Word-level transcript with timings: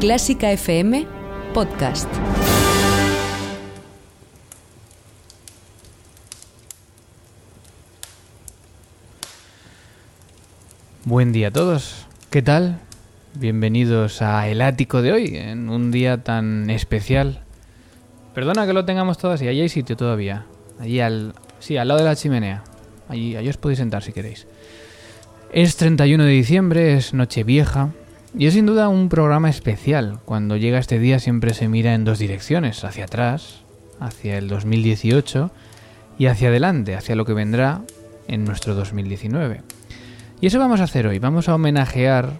Clásica 0.00 0.52
FM 0.52 1.06
Podcast. 1.54 2.06
Buen 11.04 11.32
día 11.32 11.48
a 11.48 11.50
todos. 11.50 12.06
¿Qué 12.28 12.42
tal? 12.42 12.80
Bienvenidos 13.32 14.20
a 14.20 14.46
El 14.48 14.60
Ático 14.60 15.00
de 15.00 15.12
hoy, 15.12 15.34
en 15.34 15.70
un 15.70 15.90
día 15.90 16.22
tan 16.22 16.68
especial. 16.68 17.40
Perdona 18.34 18.66
que 18.66 18.74
lo 18.74 18.84
tengamos 18.84 19.16
todo 19.16 19.32
así, 19.32 19.48
allí 19.48 19.62
hay 19.62 19.70
sitio 19.70 19.96
todavía. 19.96 20.44
Allí 20.78 21.00
al... 21.00 21.32
Sí, 21.58 21.78
al 21.78 21.88
lado 21.88 22.00
de 22.00 22.04
la 22.04 22.16
chimenea. 22.16 22.64
Allí, 23.08 23.34
allí 23.34 23.48
os 23.48 23.56
podéis 23.56 23.78
sentar 23.78 24.02
si 24.02 24.12
queréis. 24.12 24.46
Es 25.54 25.76
31 25.76 26.22
de 26.24 26.30
diciembre, 26.30 26.96
es 26.98 27.14
Nochevieja, 27.14 27.92
y 28.36 28.46
es 28.46 28.54
sin 28.54 28.66
duda 28.66 28.88
un 28.88 29.08
programa 29.08 29.48
especial. 29.50 30.18
Cuando 30.24 30.56
llega 30.56 30.78
este 30.78 30.98
día 30.98 31.18
siempre 31.18 31.54
se 31.54 31.68
mira 31.68 31.94
en 31.94 32.04
dos 32.04 32.18
direcciones, 32.18 32.84
hacia 32.84 33.04
atrás, 33.04 33.60
hacia 34.00 34.36
el 34.38 34.48
2018, 34.48 35.50
y 36.18 36.26
hacia 36.26 36.48
adelante, 36.48 36.94
hacia 36.94 37.16
lo 37.16 37.24
que 37.24 37.34
vendrá 37.34 37.82
en 38.28 38.44
nuestro 38.44 38.74
2019. 38.74 39.62
Y 40.40 40.46
eso 40.46 40.58
vamos 40.58 40.80
a 40.80 40.84
hacer 40.84 41.06
hoy, 41.06 41.18
vamos 41.18 41.48
a 41.48 41.54
homenajear 41.54 42.30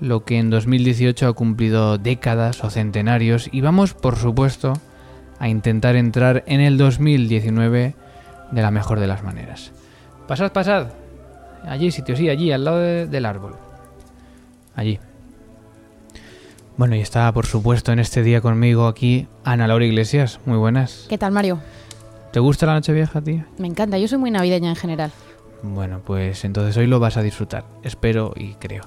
lo 0.00 0.24
que 0.24 0.38
en 0.38 0.48
2018 0.50 1.26
ha 1.28 1.32
cumplido 1.32 1.98
décadas 1.98 2.62
o 2.64 2.70
centenarios 2.70 3.48
y 3.52 3.60
vamos, 3.60 3.94
por 3.94 4.16
supuesto, 4.16 4.74
a 5.38 5.48
intentar 5.48 5.96
entrar 5.96 6.44
en 6.46 6.60
el 6.60 6.78
2019 6.78 7.94
de 8.52 8.62
la 8.62 8.70
mejor 8.70 9.00
de 9.00 9.06
las 9.08 9.22
maneras. 9.24 9.72
Pasad, 10.26 10.52
pasad. 10.52 10.88
Allí 11.64 11.90
sitio, 11.90 12.16
sí, 12.16 12.28
allí, 12.28 12.52
al 12.52 12.64
lado 12.64 12.78
de- 12.78 13.06
del 13.06 13.26
árbol. 13.26 13.56
Allí. 14.74 15.00
Bueno, 16.78 16.94
y 16.94 17.00
está, 17.00 17.32
por 17.32 17.44
supuesto, 17.44 17.90
en 17.90 17.98
este 17.98 18.22
día 18.22 18.40
conmigo 18.40 18.86
aquí 18.86 19.26
Ana 19.42 19.66
Laura 19.66 19.84
Iglesias. 19.84 20.38
Muy 20.46 20.56
buenas. 20.58 21.06
¿Qué 21.08 21.18
tal, 21.18 21.32
Mario? 21.32 21.58
¿Te 22.32 22.38
gusta 22.38 22.66
la 22.66 22.74
noche 22.74 22.92
vieja, 22.92 23.20
tía? 23.20 23.48
Me 23.58 23.66
encanta, 23.66 23.98
yo 23.98 24.06
soy 24.06 24.18
muy 24.18 24.30
navideña 24.30 24.70
en 24.70 24.76
general. 24.76 25.10
Bueno, 25.64 26.02
pues 26.04 26.44
entonces 26.44 26.76
hoy 26.76 26.86
lo 26.86 27.00
vas 27.00 27.16
a 27.16 27.22
disfrutar, 27.22 27.64
espero 27.82 28.32
y 28.36 28.54
creo. 28.54 28.84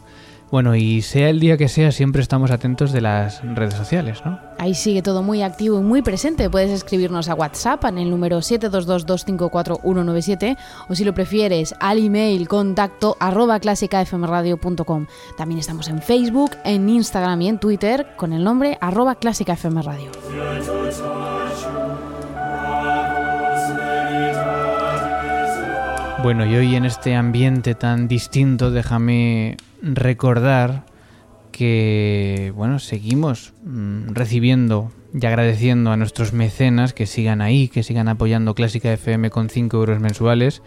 Bueno, 0.51 0.75
y 0.75 1.01
sea 1.01 1.29
el 1.29 1.39
día 1.39 1.55
que 1.55 1.69
sea, 1.69 1.93
siempre 1.93 2.21
estamos 2.21 2.51
atentos 2.51 2.91
de 2.91 2.99
las 2.99 3.41
redes 3.55 3.73
sociales, 3.73 4.21
¿no? 4.25 4.37
Ahí 4.59 4.75
sigue 4.75 5.01
todo 5.01 5.23
muy 5.23 5.43
activo 5.43 5.79
y 5.79 5.81
muy 5.81 6.01
presente. 6.01 6.49
Puedes 6.49 6.71
escribirnos 6.71 7.29
a 7.29 7.35
WhatsApp 7.35 7.85
en 7.85 7.97
el 7.97 8.09
número 8.09 8.39
722254197 8.39 10.57
o 10.89 10.95
si 10.95 11.05
lo 11.05 11.13
prefieres 11.13 11.73
al 11.79 11.99
email 11.99 12.49
contacto 12.49 13.15
arroba 13.21 13.61
clásicafmradio.com. 13.61 15.07
También 15.37 15.59
estamos 15.59 15.87
en 15.87 16.01
Facebook, 16.01 16.51
en 16.65 16.89
Instagram 16.89 17.41
y 17.41 17.47
en 17.47 17.57
Twitter 17.57 18.07
con 18.17 18.33
el 18.33 18.43
nombre 18.43 18.77
arroba 18.81 19.15
clásicafmradio. 19.15 20.11
Bueno, 26.23 26.45
y 26.45 26.55
hoy 26.55 26.75
en 26.75 26.85
este 26.85 27.15
ambiente 27.15 27.73
tan 27.73 28.07
distinto, 28.07 28.69
déjame 28.69 29.57
recordar 29.81 30.83
que, 31.51 32.53
bueno, 32.55 32.77
seguimos 32.77 33.53
mm, 33.63 34.13
recibiendo 34.13 34.91
y 35.19 35.25
agradeciendo 35.25 35.91
a 35.91 35.97
nuestros 35.97 36.31
mecenas 36.31 36.93
que 36.93 37.07
sigan 37.07 37.41
ahí, 37.41 37.69
que 37.69 37.81
sigan 37.81 38.07
apoyando 38.07 38.53
Clásica 38.53 38.93
FM 38.93 39.31
con 39.31 39.49
5 39.49 39.75
euros 39.75 39.99
mensuales. 39.99 40.61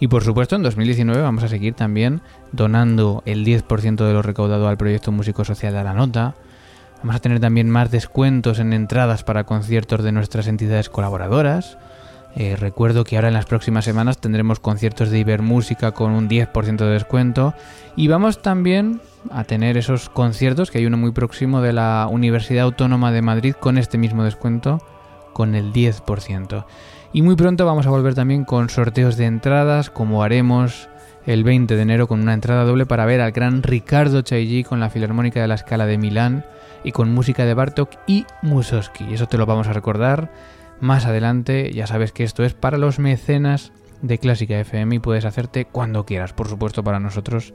Y 0.00 0.08
por 0.08 0.24
supuesto, 0.24 0.56
en 0.56 0.62
2019 0.62 1.20
vamos 1.20 1.44
a 1.44 1.48
seguir 1.48 1.74
también 1.74 2.22
donando 2.52 3.22
el 3.26 3.44
10% 3.44 4.06
de 4.06 4.12
lo 4.14 4.22
recaudado 4.22 4.68
al 4.68 4.78
proyecto 4.78 5.12
Músico 5.12 5.44
Social 5.44 5.74
de 5.74 5.84
la 5.84 5.92
Nota. 5.92 6.34
Vamos 7.00 7.16
a 7.16 7.20
tener 7.20 7.40
también 7.40 7.68
más 7.68 7.90
descuentos 7.90 8.58
en 8.58 8.72
entradas 8.72 9.22
para 9.22 9.44
conciertos 9.44 10.02
de 10.02 10.12
nuestras 10.12 10.46
entidades 10.46 10.88
colaboradoras. 10.88 11.76
Eh, 12.36 12.56
recuerdo 12.56 13.04
que 13.04 13.16
ahora 13.16 13.28
en 13.28 13.34
las 13.34 13.46
próximas 13.46 13.84
semanas 13.84 14.18
tendremos 14.18 14.58
conciertos 14.58 15.10
de 15.10 15.20
Ibermúsica 15.20 15.92
con 15.92 16.12
un 16.12 16.28
10% 16.28 16.78
de 16.78 16.90
descuento 16.90 17.54
y 17.94 18.08
vamos 18.08 18.42
también 18.42 19.00
a 19.30 19.44
tener 19.44 19.76
esos 19.76 20.08
conciertos, 20.08 20.70
que 20.70 20.78
hay 20.78 20.86
uno 20.86 20.96
muy 20.96 21.12
próximo 21.12 21.60
de 21.60 21.72
la 21.72 22.08
Universidad 22.10 22.64
Autónoma 22.64 23.12
de 23.12 23.22
Madrid 23.22 23.54
con 23.54 23.78
este 23.78 23.98
mismo 23.98 24.24
descuento, 24.24 24.82
con 25.32 25.54
el 25.54 25.72
10%. 25.72 26.64
Y 27.12 27.22
muy 27.22 27.36
pronto 27.36 27.66
vamos 27.66 27.86
a 27.86 27.90
volver 27.90 28.16
también 28.16 28.44
con 28.44 28.68
sorteos 28.68 29.16
de 29.16 29.26
entradas, 29.26 29.88
como 29.88 30.24
haremos 30.24 30.88
el 31.26 31.44
20 31.44 31.76
de 31.76 31.82
enero 31.82 32.08
con 32.08 32.20
una 32.20 32.34
entrada 32.34 32.64
doble 32.64 32.84
para 32.84 33.06
ver 33.06 33.20
al 33.20 33.30
gran 33.30 33.62
Ricardo 33.62 34.22
Chailly 34.22 34.64
con 34.64 34.80
la 34.80 34.90
Filarmónica 34.90 35.40
de 35.40 35.48
la 35.48 35.56
Scala 35.56 35.86
de 35.86 35.98
Milán 35.98 36.44
y 36.82 36.90
con 36.90 37.14
música 37.14 37.44
de 37.44 37.54
Bartok 37.54 37.90
y 38.08 38.26
Mussorgsky. 38.42 39.04
Y 39.04 39.14
eso 39.14 39.26
te 39.26 39.38
lo 39.38 39.46
vamos 39.46 39.68
a 39.68 39.72
recordar 39.72 40.30
más 40.84 41.06
adelante. 41.06 41.72
Ya 41.72 41.86
sabes 41.86 42.12
que 42.12 42.24
esto 42.24 42.44
es 42.44 42.54
para 42.54 42.78
los 42.78 42.98
mecenas 42.98 43.72
de 44.02 44.18
Clásica 44.18 44.60
FM 44.60 44.96
y 44.96 44.98
puedes 44.98 45.24
hacerte 45.24 45.64
cuando 45.64 46.04
quieras. 46.04 46.32
Por 46.34 46.46
supuesto, 46.46 46.84
para 46.84 47.00
nosotros 47.00 47.54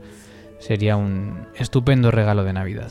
sería 0.58 0.96
un 0.96 1.46
estupendo 1.54 2.10
regalo 2.10 2.44
de 2.44 2.52
Navidad. 2.52 2.90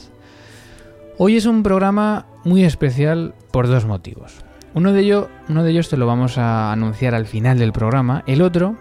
Hoy 1.17 1.35
es 1.35 1.45
un 1.45 1.61
programa 1.61 2.25
muy 2.45 2.63
especial 2.63 3.35
por 3.51 3.67
dos 3.67 3.85
motivos. 3.85 4.38
Uno 4.73 4.94
de, 4.94 5.27
uno 5.50 5.63
de 5.63 5.72
ellos 5.72 5.89
te 5.89 5.97
lo 5.97 6.07
vamos 6.07 6.38
a 6.38 6.71
anunciar 6.71 7.16
al 7.16 7.25
final 7.25 7.59
del 7.59 7.73
programa. 7.73 8.23
El 8.25 8.41
otro 8.41 8.77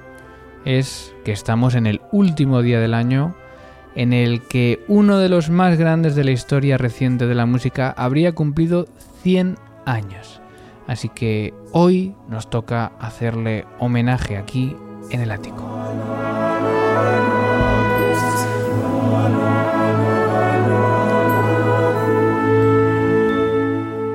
es 0.65 1.13
que 1.25 1.33
estamos 1.33 1.75
en 1.75 1.87
el 1.87 2.01
último 2.13 2.63
día 2.63 2.79
del 2.79 2.95
año 2.95 3.35
en 3.97 4.13
el 4.13 4.43
que 4.43 4.85
uno 4.87 5.19
de 5.19 5.29
los 5.29 5.51
más 5.51 5.77
grandes 5.77 6.15
de 6.15 6.23
la 6.23 6.31
historia 6.31 6.79
reciente 6.79 7.27
de 7.27 7.35
la 7.35 7.47
música 7.47 7.91
habría 7.97 8.33
cumplido 8.33 8.87
100 9.23 9.57
años. 9.87 10.41
Así 10.89 11.11
que 11.11 11.53
hoy 11.73 12.17
nos 12.29 12.49
toca 12.49 12.93
hacerle 12.99 13.67
homenaje 13.79 14.39
aquí 14.39 14.75
en 15.11 15.21
el 15.21 15.31
ático. 15.31 15.63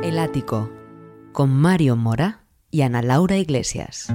El 0.04 0.18
Ático, 0.20 0.72
con 1.32 1.52
Mario 1.52 1.96
Mora 1.96 2.40
y 2.72 2.82
Ana 2.82 3.04
Laura 3.04 3.38
Iglesias. 3.38 4.08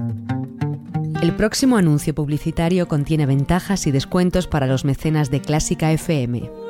El 1.23 1.35
próximo 1.37 1.77
anuncio 1.77 2.15
publicitario 2.15 2.89
contiene 2.89 3.27
ventajas 3.27 3.87
y 3.87 3.93
descuentos 3.93 4.49
para 4.49 4.67
los 4.67 4.85
mecenas 4.85 5.31
de 5.31 5.41
Clásica 5.41 5.93
FM. 5.93 6.68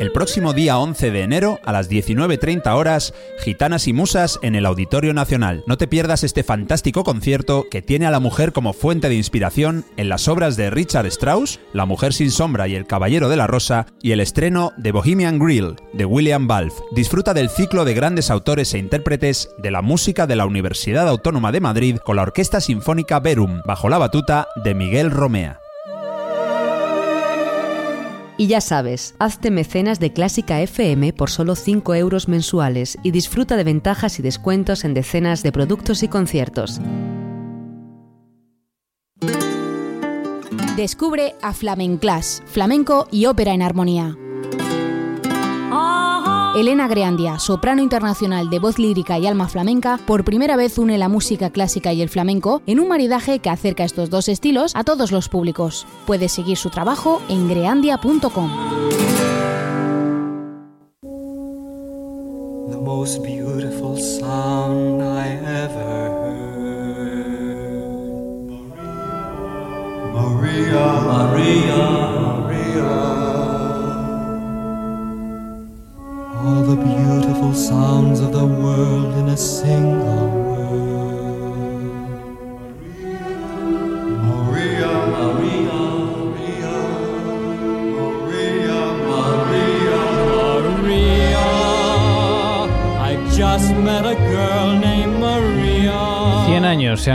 El 0.00 0.12
próximo 0.12 0.54
día 0.54 0.78
11 0.78 1.10
de 1.10 1.20
enero, 1.20 1.60
a 1.62 1.72
las 1.72 1.90
19.30 1.90 2.74
horas, 2.74 3.12
Gitanas 3.44 3.86
y 3.86 3.92
Musas 3.92 4.38
en 4.40 4.54
el 4.54 4.64
Auditorio 4.64 5.12
Nacional. 5.12 5.62
No 5.66 5.76
te 5.76 5.86
pierdas 5.88 6.24
este 6.24 6.42
fantástico 6.42 7.04
concierto 7.04 7.66
que 7.70 7.82
tiene 7.82 8.06
a 8.06 8.10
la 8.10 8.18
mujer 8.18 8.54
como 8.54 8.72
fuente 8.72 9.10
de 9.10 9.16
inspiración 9.16 9.84
en 9.98 10.08
las 10.08 10.26
obras 10.26 10.56
de 10.56 10.70
Richard 10.70 11.04
Strauss, 11.04 11.60
La 11.74 11.84
mujer 11.84 12.14
sin 12.14 12.30
sombra 12.30 12.66
y 12.66 12.76
El 12.76 12.86
caballero 12.86 13.28
de 13.28 13.36
la 13.36 13.46
rosa, 13.46 13.84
y 14.00 14.12
el 14.12 14.20
estreno 14.20 14.72
de 14.78 14.92
Bohemian 14.92 15.38
Grill, 15.38 15.76
de 15.92 16.06
William 16.06 16.48
Balfe. 16.48 16.82
Disfruta 16.92 17.34
del 17.34 17.50
ciclo 17.50 17.84
de 17.84 17.92
grandes 17.92 18.30
autores 18.30 18.72
e 18.72 18.78
intérpretes 18.78 19.50
de 19.58 19.70
la 19.70 19.82
música 19.82 20.26
de 20.26 20.36
la 20.36 20.46
Universidad 20.46 21.08
Autónoma 21.08 21.52
de 21.52 21.60
Madrid 21.60 21.96
con 21.98 22.16
la 22.16 22.22
Orquesta 22.22 22.62
Sinfónica 22.62 23.20
Verum, 23.20 23.60
bajo 23.66 23.90
la 23.90 23.98
batuta 23.98 24.48
de 24.64 24.74
Miguel 24.74 25.10
Romea. 25.10 25.60
Y 28.40 28.46
ya 28.46 28.62
sabes, 28.62 29.14
hazte 29.18 29.50
mecenas 29.50 30.00
de 30.00 30.14
Clásica 30.14 30.62
FM 30.62 31.12
por 31.12 31.28
solo 31.28 31.54
5 31.54 31.94
euros 31.94 32.26
mensuales 32.26 32.96
y 33.02 33.10
disfruta 33.10 33.54
de 33.54 33.64
ventajas 33.64 34.18
y 34.18 34.22
descuentos 34.22 34.86
en 34.86 34.94
decenas 34.94 35.42
de 35.42 35.52
productos 35.52 36.02
y 36.02 36.08
conciertos. 36.08 36.80
Descubre 40.74 41.34
a 41.42 41.52
Flamenclass, 41.52 42.42
flamenco 42.46 43.06
y 43.10 43.26
ópera 43.26 43.52
en 43.52 43.60
armonía. 43.60 44.16
Elena 46.60 46.88
Greandia, 46.88 47.38
soprano 47.38 47.82
internacional 47.82 48.50
de 48.50 48.58
voz 48.58 48.78
lírica 48.78 49.18
y 49.18 49.26
alma 49.26 49.48
flamenca, 49.48 49.98
por 50.06 50.24
primera 50.24 50.56
vez 50.56 50.76
une 50.76 50.98
la 50.98 51.08
música 51.08 51.48
clásica 51.48 51.94
y 51.94 52.02
el 52.02 52.10
flamenco 52.10 52.60
en 52.66 52.80
un 52.80 52.88
maridaje 52.88 53.38
que 53.38 53.48
acerca 53.48 53.84
estos 53.84 54.10
dos 54.10 54.28
estilos 54.28 54.72
a 54.76 54.84
todos 54.84 55.10
los 55.10 55.30
públicos. 55.30 55.86
Puedes 56.06 56.32
seguir 56.32 56.58
su 56.58 56.68
trabajo 56.68 57.22
en 57.30 57.48
greandia.com. 57.48 58.50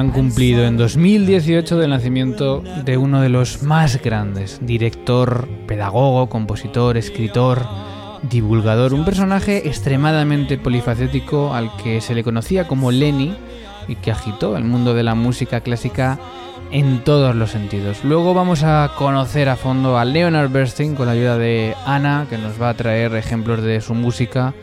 han 0.05 0.11
cumplido 0.11 0.65
en 0.65 0.77
2018 0.77 1.79
del 1.79 1.89
nacimiento 1.89 2.61
de 2.83 2.95
uno 2.95 3.21
de 3.21 3.29
los 3.29 3.63
más 3.63 3.99
grandes, 4.03 4.59
director, 4.61 5.47
pedagogo, 5.65 6.29
compositor, 6.29 6.95
escritor, 6.95 7.65
divulgador, 8.29 8.93
un 8.93 9.03
personaje 9.03 9.67
extremadamente 9.67 10.59
polifacético 10.59 11.55
al 11.55 11.75
que 11.77 12.01
se 12.01 12.13
le 12.13 12.23
conocía 12.23 12.67
como 12.67 12.91
Lenny 12.91 13.35
y 13.87 13.95
que 13.95 14.11
agitó 14.11 14.55
el 14.57 14.63
mundo 14.63 14.93
de 14.93 15.01
la 15.01 15.15
música 15.15 15.61
clásica 15.61 16.19
en 16.69 17.03
todos 17.03 17.35
los 17.35 17.49
sentidos. 17.49 18.03
Luego 18.03 18.35
vamos 18.35 18.61
a 18.61 18.91
conocer 18.99 19.49
a 19.49 19.55
fondo 19.55 19.97
a 19.97 20.05
Leonard 20.05 20.51
Bernstein 20.51 20.93
con 20.93 21.07
la 21.07 21.13
ayuda 21.13 21.39
de 21.39 21.73
Ana, 21.87 22.27
que 22.29 22.37
nos 22.37 22.61
va 22.61 22.69
a 22.69 22.77
traer 22.77 23.15
ejemplos 23.15 23.63
de 23.63 23.81
su 23.81 23.95
música 23.95 24.53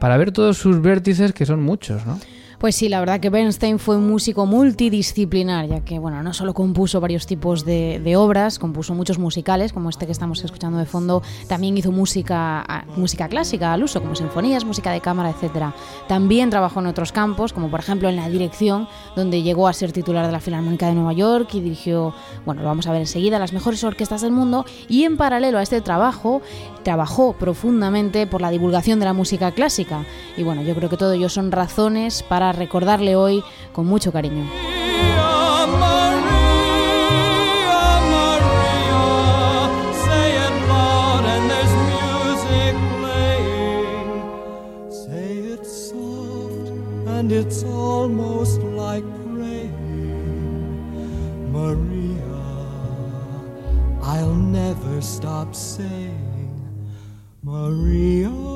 para 0.00 0.16
ver 0.16 0.32
todos 0.32 0.58
sus 0.58 0.82
vértices, 0.82 1.32
que 1.32 1.46
son 1.46 1.62
muchos, 1.62 2.04
¿no? 2.04 2.18
Pues 2.62 2.76
sí, 2.76 2.88
la 2.88 3.00
verdad 3.00 3.18
que 3.18 3.28
Bernstein 3.28 3.80
fue 3.80 3.96
un 3.96 4.06
músico 4.06 4.46
multidisciplinar, 4.46 5.66
ya 5.66 5.80
que 5.80 5.98
bueno, 5.98 6.22
no 6.22 6.32
solo 6.32 6.54
compuso 6.54 7.00
varios 7.00 7.26
tipos 7.26 7.64
de, 7.64 7.98
de, 7.98 8.14
obras, 8.14 8.60
compuso 8.60 8.94
muchos 8.94 9.18
musicales, 9.18 9.72
como 9.72 9.90
este 9.90 10.06
que 10.06 10.12
estamos 10.12 10.44
escuchando 10.44 10.78
de 10.78 10.86
fondo, 10.86 11.22
también 11.48 11.76
hizo 11.76 11.90
música, 11.90 12.86
música 12.94 13.26
clásica 13.26 13.72
al 13.72 13.82
uso, 13.82 14.00
como 14.00 14.14
sinfonías, 14.14 14.64
música 14.64 14.92
de 14.92 15.00
cámara, 15.00 15.30
etc. 15.30 15.74
También 16.06 16.50
trabajó 16.50 16.78
en 16.78 16.86
otros 16.86 17.10
campos, 17.10 17.52
como 17.52 17.68
por 17.68 17.80
ejemplo 17.80 18.08
en 18.08 18.14
la 18.14 18.28
dirección, 18.28 18.86
donde 19.16 19.42
llegó 19.42 19.66
a 19.66 19.72
ser 19.72 19.90
titular 19.90 20.24
de 20.24 20.30
la 20.30 20.38
Filarmónica 20.38 20.86
de 20.86 20.94
Nueva 20.94 21.14
York 21.14 21.52
y 21.54 21.60
dirigió, 21.62 22.14
bueno, 22.46 22.62
lo 22.62 22.68
vamos 22.68 22.86
a 22.86 22.92
ver 22.92 23.00
enseguida, 23.00 23.40
las 23.40 23.52
mejores 23.52 23.82
orquestas 23.82 24.20
del 24.20 24.30
mundo, 24.30 24.66
y 24.88 25.02
en 25.02 25.16
paralelo 25.16 25.58
a 25.58 25.64
este 25.64 25.80
trabajo, 25.80 26.42
trabajó 26.84 27.32
profundamente 27.32 28.28
por 28.28 28.40
la 28.40 28.50
divulgación 28.50 29.00
de 29.00 29.06
la 29.06 29.12
música 29.12 29.50
clásica. 29.50 30.04
Y 30.36 30.44
bueno, 30.44 30.62
yo 30.62 30.76
creo 30.76 30.88
que 30.88 30.96
todo 30.96 31.12
ello 31.12 31.28
son 31.28 31.50
razones 31.50 32.22
para 32.22 32.51
recordarle 32.52 33.16
hoy 33.16 33.42
con 33.72 33.86
mucho 33.86 34.12
cariño. 34.12 34.44
It's 47.34 47.64
almost 47.64 48.60
like 48.60 49.04
praying, 49.24 49.72
Maria. 51.50 52.36
I'll 54.02 54.34
never 54.34 55.00
stop 55.00 55.54
saying, 55.54 56.70
Maria. 57.42 58.51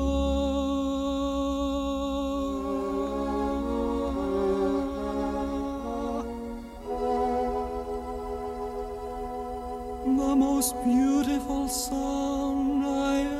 Beautiful 10.73 11.69
song 11.69 12.83
I. 12.83 13.37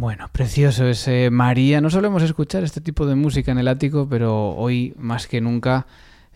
Bueno, 0.00 0.28
precioso 0.32 0.86
ese 0.86 1.28
María. 1.30 1.82
No 1.82 1.90
solemos 1.90 2.22
escuchar 2.22 2.64
este 2.64 2.80
tipo 2.80 3.04
de 3.04 3.16
música 3.16 3.52
en 3.52 3.58
el 3.58 3.68
ático, 3.68 4.08
pero 4.08 4.56
hoy 4.56 4.94
más 4.96 5.26
que 5.26 5.42
nunca 5.42 5.86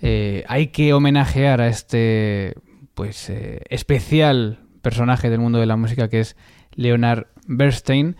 eh, 0.00 0.44
hay 0.48 0.68
que 0.68 0.92
homenajear 0.92 1.60
a 1.60 1.68
este 1.68 2.54
pues 2.94 3.28
eh, 3.30 3.62
especial 3.70 4.60
personaje 4.82 5.30
del 5.30 5.40
mundo 5.40 5.58
de 5.58 5.66
la 5.66 5.76
música 5.76 6.08
que 6.08 6.20
es 6.20 6.36
Leonard 6.74 7.26
Bernstein. 7.46 8.16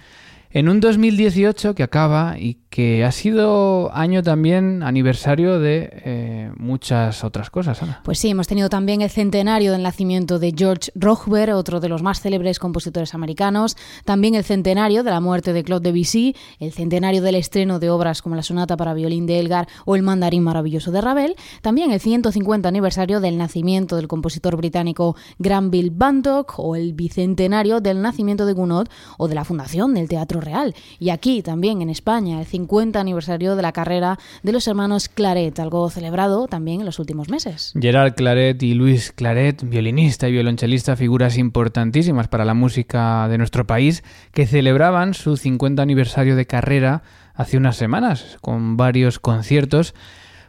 En 0.51 0.69
un 0.69 0.81
2018 0.81 1.75
que 1.75 1.83
acaba 1.83 2.39
y 2.39 2.55
que 2.75 3.05
ha 3.05 3.13
sido 3.13 3.95
año 3.95 4.25
también 4.25 4.83
aniversario 4.83 5.61
de 5.61 5.91
eh, 6.05 6.51
muchas 6.57 7.23
otras 7.23 7.49
cosas. 7.49 7.81
Ana. 7.81 8.01
Pues 8.03 8.19
sí, 8.19 8.31
hemos 8.31 8.49
tenido 8.49 8.69
también 8.69 9.01
el 9.01 9.11
centenario 9.11 9.71
del 9.71 9.85
nacimiento 9.85 10.41
de 10.41 10.53
George 10.59 10.91
Rochber, 10.97 11.53
otro 11.53 11.79
de 11.79 11.89
los 11.89 12.03
más 12.03 12.21
célebres 12.21 12.59
compositores 12.59 13.15
americanos, 13.15 13.77
también 14.05 14.35
el 14.35 14.43
centenario 14.43 15.05
de 15.05 15.11
la 15.13 15.21
muerte 15.21 15.53
de 15.53 15.63
Claude 15.63 15.93
Debussy, 15.93 16.35
el 16.59 16.73
centenario 16.73 17.23
del 17.23 17.37
estreno 17.37 17.79
de 17.79 17.91
obras 17.91 18.23
como 18.23 18.35
la 18.35 18.43
sonata 18.43 18.77
para 18.77 18.93
violín 18.93 19.27
de 19.27 19.39
Elgar 19.39 19.69
o 19.85 19.95
el 19.95 20.03
mandarín 20.03 20.43
maravilloso 20.43 20.91
de 20.91 21.01
Ravel, 21.01 21.37
también 21.63 21.93
el 21.93 22.01
150 22.01 22.69
aniversario 22.69 23.21
del 23.21 23.39
nacimiento 23.39 23.95
del 23.95 24.09
compositor 24.09 24.57
británico 24.57 25.15
Granville 25.39 25.93
Bantock 25.95 26.59
o 26.59 26.75
el 26.75 26.93
bicentenario 26.93 27.81
del 27.81 28.03
nacimiento 28.03 28.47
de 28.47 28.53
Gounod 28.53 28.89
o 29.17 29.29
de 29.29 29.37
la 29.37 29.45
fundación 29.45 29.95
del 29.95 30.09
Teatro 30.09 30.41
Real. 30.41 30.75
Y 30.99 31.11
aquí 31.11 31.41
también 31.41 31.81
en 31.81 31.89
España 31.89 32.41
el 32.41 32.47
50 32.65 32.99
aniversario 32.99 33.57
de 33.57 33.63
la 33.63 33.73
carrera 33.73 34.19
de 34.43 34.53
los 34.53 34.67
hermanos 34.67 35.11
Claret, 35.11 35.59
algo 35.61 35.91
celebrado 35.91 36.47
también 36.49 36.81
en 36.81 36.87
los 36.87 36.99
últimos 36.99 37.29
meses. 37.29 37.75
Gerard 37.79 38.15
Claret 38.15 38.63
y 38.63 38.73
Luis 38.73 39.13
Claret, 39.13 39.63
violinista 39.63 40.29
y 40.29 40.33
violonchelista, 40.33 40.97
figuras 40.97 41.37
importantísimas 41.37 42.29
para 42.29 42.47
la 42.47 42.55
música 42.55 43.29
de 43.29 43.37
nuestro 43.37 43.67
país, 43.67 44.03
que 44.33 44.47
celebraban 44.47 45.13
su 45.13 45.37
50 45.37 45.83
aniversario 45.83 46.37
de 46.37 46.47
carrera 46.47 47.03
hace 47.35 47.59
unas 47.59 47.77
semanas, 47.77 48.39
con 48.41 48.79
varios 48.79 49.19
conciertos. 49.19 49.95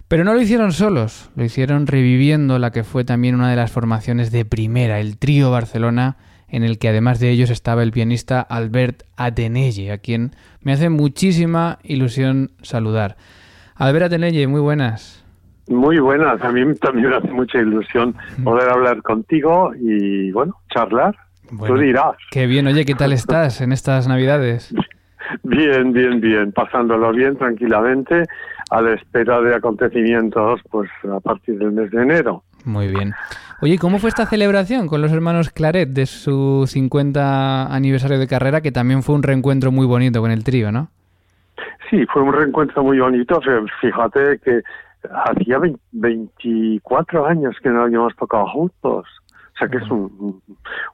Pero 0.08 0.24
no 0.24 0.34
lo 0.34 0.42
hicieron 0.42 0.72
solos, 0.72 1.32
lo 1.36 1.44
hicieron 1.44 1.86
reviviendo 1.86 2.60
la 2.60 2.72
que 2.72 2.86
fue 2.86 3.04
también 3.04 3.36
una 3.36 3.50
de 3.50 3.58
las 3.58 3.72
formaciones 3.72 4.32
de 4.32 4.46
primera, 4.46 5.02
el 5.02 5.18
trío 5.18 5.52
Barcelona, 5.52 6.16
en 6.56 6.64
el 6.64 6.80
que 6.80 6.88
además 6.88 7.20
de 7.20 7.32
ellos 7.32 7.50
estaba 7.50 7.84
el 7.84 7.92
pianista 7.92 8.40
Albert 8.40 9.04
Atenelle, 9.18 9.92
a 9.92 9.98
quien 9.98 10.32
me 10.62 10.72
hace 10.72 10.88
muchísima 10.90 11.80
ilusión 11.84 12.52
saludar. 12.62 13.18
Albert 13.76 14.06
Atenelle, 14.06 14.48
muy 14.48 14.62
buenas. 14.62 15.26
Muy 15.68 16.00
buenas, 16.00 16.42
a 16.42 16.52
mí 16.54 16.74
también 16.76 17.10
me 17.10 17.18
hace 17.18 17.32
mucha 17.34 17.58
ilusión 17.58 18.16
poder 18.46 18.70
hablar 18.70 19.02
contigo 19.02 19.74
y, 19.78 20.32
bueno, 20.32 20.56
charlar. 20.74 21.18
Bueno, 21.52 21.76
Tú 21.76 21.82
dirás. 21.82 22.16
Qué 22.32 22.48
bien, 22.48 22.68
oye, 22.68 22.86
¿qué 22.86 22.96
tal 22.96 23.12
estás 23.22 23.60
en 23.60 23.74
estas 23.74 24.08
Navidades? 24.08 24.74
Bien, 25.44 25.92
bien, 25.92 26.22
bien, 26.22 26.54
pasándolo 26.54 27.12
bien, 27.12 27.36
tranquilamente, 27.36 28.24
a 28.72 28.82
la 28.82 28.94
espera 28.94 29.42
de 29.42 29.56
acontecimientos, 29.56 30.62
pues 30.72 30.90
a 31.14 31.20
partir 31.20 31.60
del 31.60 31.74
mes 31.74 31.92
de 31.92 32.02
enero. 32.02 32.44
Muy 32.64 32.88
bien. 32.88 33.14
Oye, 33.62 33.78
¿cómo 33.80 34.00
fue 34.00 34.10
esta 34.10 34.26
celebración 34.26 34.88
con 34.88 35.02
los 35.02 35.12
hermanos 35.12 35.50
Claret 35.50 35.90
de 35.90 36.06
su 36.06 36.66
50 36.68 37.74
aniversario 37.74 38.20
de 38.20 38.28
carrera, 38.28 38.62
que 38.62 38.72
también 38.72 39.02
fue 39.02 39.16
un 39.16 39.24
reencuentro 39.24 39.72
muy 39.72 39.86
bonito 39.86 40.22
con 40.22 40.32
el 40.32 40.44
trío, 40.44 40.72
¿no? 40.72 40.90
Sí, 41.90 42.06
fue 42.12 42.22
un 42.22 42.34
reencuentro 42.34 42.84
muy 42.84 43.00
bonito. 43.00 43.40
Fíjate 43.80 44.40
que 44.40 44.62
hacía 45.10 45.60
24 45.92 47.26
años 47.26 47.56
que 47.62 47.70
no 47.70 47.84
habíamos 47.84 48.16
tocado 48.16 48.48
juntos. 48.48 49.06
O 49.56 49.58
sea 49.58 49.70
que 49.70 49.78
es 49.78 49.90
un, 49.90 50.42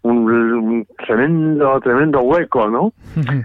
un, 0.03 0.31
un 0.31 0.87
tremendo, 1.05 1.79
tremendo 1.79 2.21
hueco, 2.21 2.69
¿no? 2.69 2.93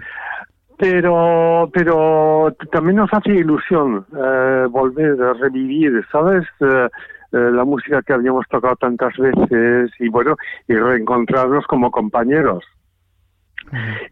pero 0.79 1.71
pero 1.73 2.55
también 2.71 2.97
nos 2.97 3.13
hace 3.13 3.31
ilusión 3.31 4.05
eh, 4.13 4.67
volver 4.69 5.21
a 5.23 5.33
revivir, 5.35 6.05
¿sabes? 6.13 6.45
Eh, 6.61 6.89
eh, 7.37 7.51
la 7.53 7.65
música 7.65 8.03
que 8.03 8.15
habíamos 8.15 8.47
tocado 8.49 8.77
tantas 8.77 9.17
veces 9.17 9.91
y 9.99 10.09
bueno, 10.09 10.37
y 10.69 10.75
reencontrarnos 10.75 11.67
como 11.67 11.91
compañeros. 11.91 12.65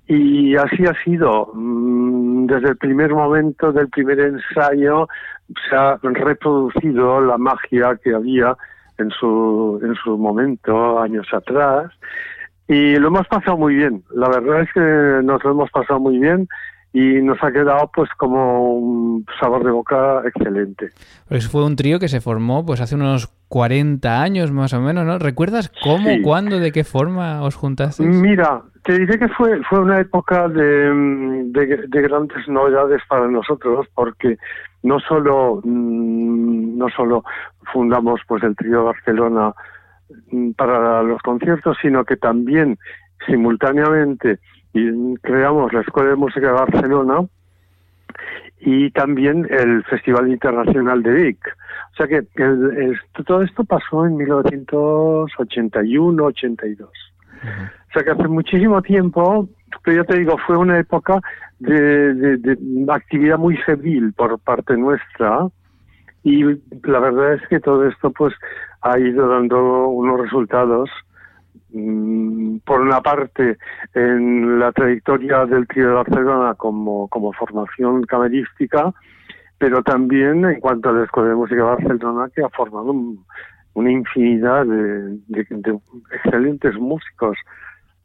Y 0.06 0.56
así 0.56 0.84
ha 0.86 0.94
sido. 1.04 1.50
Mm, 1.54 2.46
Desde 2.46 2.70
el 2.70 2.76
primer 2.76 3.14
momento 3.14 3.72
del 3.72 3.88
primer 3.88 4.20
ensayo 4.20 5.08
se 5.68 5.76
ha 5.76 5.98
reproducido 6.02 7.20
la 7.20 7.38
magia 7.38 7.98
que 8.02 8.14
había 8.14 8.56
en 8.98 9.10
su, 9.10 9.80
en 9.82 9.94
su 9.94 10.18
momento, 10.18 11.00
años 11.00 11.26
atrás. 11.32 11.90
y 12.68 12.96
lo 12.96 13.08
hemos 13.08 13.26
pasado 13.28 13.56
muy 13.56 13.74
bien. 13.74 14.02
La 14.14 14.28
verdad 14.28 14.62
es 14.62 14.72
que 14.72 14.80
nos 15.22 15.42
lo 15.44 15.50
hemos 15.50 15.70
pasado 15.70 16.00
muy 16.00 16.18
bien 16.18 16.48
y 16.94 17.20
nos 17.22 17.42
ha 17.42 17.50
quedado 17.50 17.90
pues 17.92 18.08
como 18.16 18.72
un 18.76 19.26
sabor 19.40 19.64
de 19.64 19.72
boca 19.72 20.22
excelente. 20.24 20.90
Pues 21.28 21.48
fue 21.48 21.64
un 21.64 21.74
trío 21.74 21.98
que 21.98 22.06
se 22.06 22.20
formó 22.20 22.64
pues 22.64 22.80
hace 22.80 22.94
unos 22.94 23.26
40 23.48 24.22
años 24.22 24.52
más 24.52 24.72
o 24.74 24.80
menos, 24.80 25.04
¿no? 25.04 25.18
¿Recuerdas 25.18 25.72
cómo, 25.82 26.08
cuándo, 26.22 26.60
de 26.60 26.70
qué 26.70 26.84
forma 26.84 27.42
os 27.42 27.56
juntasteis? 27.56 28.08
Mira, 28.08 28.62
te 28.84 28.96
diré 28.96 29.18
que 29.18 29.26
fue 29.26 29.60
fue 29.68 29.80
una 29.80 29.98
época 29.98 30.46
de, 30.46 31.42
de, 31.48 32.02
grandes 32.02 32.46
novedades 32.46 33.02
para 33.08 33.26
nosotros 33.26 33.88
porque 33.92 34.38
no 34.84 35.00
solo 35.00 35.62
mm, 35.64 36.78
no 36.78 36.88
solo 36.90 37.24
fundamos 37.72 38.20
pues 38.28 38.44
el 38.44 38.54
trío 38.54 38.84
Barcelona 38.84 39.52
mm, 40.30 40.52
para 40.52 41.02
los 41.02 41.20
conciertos, 41.22 41.76
sino 41.82 42.04
que 42.04 42.16
también 42.16 42.78
simultáneamente 43.26 44.38
y 44.74 45.14
creamos 45.22 45.72
la 45.72 45.80
Escuela 45.80 46.10
de 46.10 46.16
Música 46.16 46.48
de 46.48 46.52
Barcelona 46.52 47.26
y 48.60 48.90
también 48.90 49.48
el 49.50 49.82
Festival 49.84 50.28
Internacional 50.28 51.02
de 51.02 51.12
Vic. 51.12 51.38
O 51.92 51.96
sea 51.96 52.06
que 52.08 52.26
todo 53.24 53.40
esto 53.42 53.64
pasó 53.64 54.04
en 54.04 54.16
1981-82. 54.16 56.82
O 56.82 56.88
sea 57.92 58.02
que 58.02 58.10
hace 58.10 58.26
muchísimo 58.26 58.82
tiempo, 58.82 59.48
pero 59.84 59.98
yo 59.98 60.04
te 60.04 60.18
digo, 60.18 60.36
fue 60.46 60.56
una 60.56 60.76
época 60.78 61.20
de, 61.60 62.58
actividad 62.88 63.38
muy 63.38 63.56
febril 63.58 64.12
por 64.14 64.40
parte 64.40 64.76
nuestra 64.76 65.46
y 66.24 66.42
la 66.42 66.98
verdad 66.98 67.34
es 67.34 67.46
que 67.48 67.60
todo 67.60 67.86
esto 67.86 68.10
pues 68.10 68.34
ha 68.80 68.98
ido 68.98 69.28
dando 69.28 69.86
unos 69.88 70.20
resultados 70.20 70.90
por 72.64 72.80
una 72.80 73.00
parte, 73.00 73.58
en 73.94 74.58
la 74.58 74.72
trayectoria 74.72 75.44
del 75.46 75.66
trío 75.66 75.88
de 75.88 75.94
Barcelona 75.94 76.54
como, 76.54 77.08
como 77.08 77.32
formación 77.32 78.04
camerística, 78.04 78.92
pero 79.58 79.82
también 79.82 80.44
en 80.44 80.60
cuanto 80.60 80.90
a 80.90 80.92
la 80.92 81.04
Escuela 81.04 81.30
de 81.30 81.34
Música 81.36 81.56
de 81.56 81.62
Barcelona, 81.62 82.28
que 82.34 82.42
ha 82.42 82.48
formado 82.50 82.94
una 83.74 83.90
infinidad 83.90 84.64
de, 84.66 85.18
de, 85.26 85.80
excelentes 86.12 86.74
músicos 86.76 87.36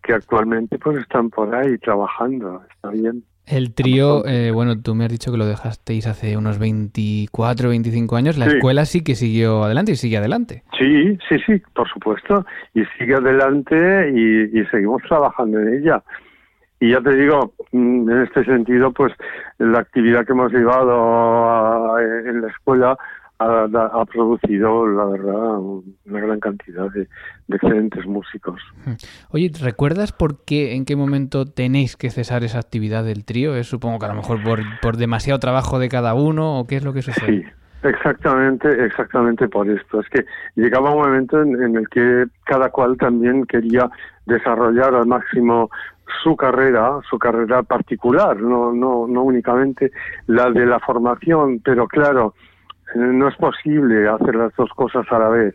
que 0.01 0.13
actualmente 0.13 0.79
pues 0.79 0.97
están 0.97 1.29
por 1.29 1.53
ahí 1.53 1.77
trabajando. 1.77 2.63
Está 2.73 2.89
bien. 2.89 3.23
El 3.49 3.73
trío, 3.73 4.25
eh, 4.27 4.51
bueno, 4.51 4.79
tú 4.79 4.93
me 4.93 5.05
has 5.05 5.11
dicho 5.11 5.31
que 5.31 5.37
lo 5.39 5.47
dejasteis 5.47 6.05
hace 6.05 6.37
unos 6.37 6.59
24, 6.59 7.69
25 7.69 8.15
años. 8.15 8.37
La 8.37 8.45
escuela 8.45 8.85
sí 8.85 9.03
que 9.03 9.15
siguió 9.15 9.63
adelante 9.63 9.93
y 9.93 9.95
sigue 9.95 10.17
adelante. 10.17 10.63
Sí, 10.77 11.17
sí, 11.27 11.37
sí, 11.45 11.61
por 11.73 11.89
supuesto. 11.89 12.45
Y 12.75 12.83
sigue 12.97 13.15
adelante 13.15 14.11
y, 14.13 14.59
y 14.59 14.65
seguimos 14.67 15.01
trabajando 15.01 15.59
en 15.59 15.79
ella. 15.79 16.03
Y 16.79 16.91
ya 16.91 17.01
te 17.01 17.15
digo, 17.15 17.53
mm, 17.71 18.09
en 18.09 18.21
este 18.21 18.45
sentido, 18.45 18.91
pues 18.91 19.13
la 19.57 19.79
actividad 19.79 20.25
que 20.25 20.33
hemos 20.33 20.53
llevado 20.53 21.99
en 21.99 22.41
la 22.41 22.47
escuela 22.49 22.97
ha, 23.39 24.05
producido, 24.05 24.85
la 24.87 25.05
verdad, 25.05 25.59
una 25.59 26.19
gran 26.19 26.39
cantidad 26.39 26.91
de, 26.91 27.07
excelentes 27.47 28.05
músicos. 28.05 28.61
Hmm. 28.85 28.93
Oye, 29.31 29.51
¿recuerdas 29.61 30.11
por 30.11 30.43
qué, 30.43 30.75
en 30.75 30.85
qué 30.85 30.95
momento 30.95 31.45
tenéis 31.45 31.95
que 31.95 32.09
cesar 32.09 32.43
esa 32.43 32.59
actividad 32.59 33.03
del 33.03 33.25
trío? 33.25 33.55
¿Es, 33.55 33.67
supongo 33.67 33.99
que 33.99 34.05
a 34.05 34.09
lo 34.09 34.15
mejor 34.15 34.43
por, 34.43 34.59
por 34.81 34.97
demasiado 34.97 35.39
trabajo 35.39 35.79
de 35.79 35.89
cada 35.89 36.13
uno 36.13 36.59
o 36.59 36.67
qué 36.67 36.75
es 36.75 36.83
lo 36.83 36.93
que 36.93 37.01
sucede? 37.01 37.25
Sí. 37.25 37.45
Exactamente, 37.81 38.67
exactamente 38.85 39.47
por 39.47 39.69
esto. 39.69 40.01
Es 40.01 40.09
que 40.09 40.25
llegaba 40.55 40.91
un 40.91 41.01
momento 41.01 41.41
en, 41.41 41.77
el 41.77 41.87
que 41.87 42.25
cada 42.43 42.69
cual 42.71 42.97
también 42.97 43.45
quería 43.45 43.89
desarrollar 44.25 44.93
al 44.95 45.05
máximo 45.05 45.69
su 46.21 46.35
carrera, 46.35 46.99
su 47.09 47.17
carrera 47.17 47.63
particular, 47.63 48.35
no, 48.41 48.73
no, 48.73 49.07
no 49.07 49.23
únicamente 49.23 49.91
la 50.27 50.51
de 50.51 50.65
la 50.65 50.79
formación, 50.79 51.61
pero 51.63 51.87
claro, 51.87 52.33
no 52.95 53.27
es 53.27 53.35
posible 53.35 54.07
hacer 54.07 54.35
las 54.35 54.55
dos 54.55 54.69
cosas 54.71 55.05
a 55.11 55.19
la 55.19 55.29
vez. 55.29 55.53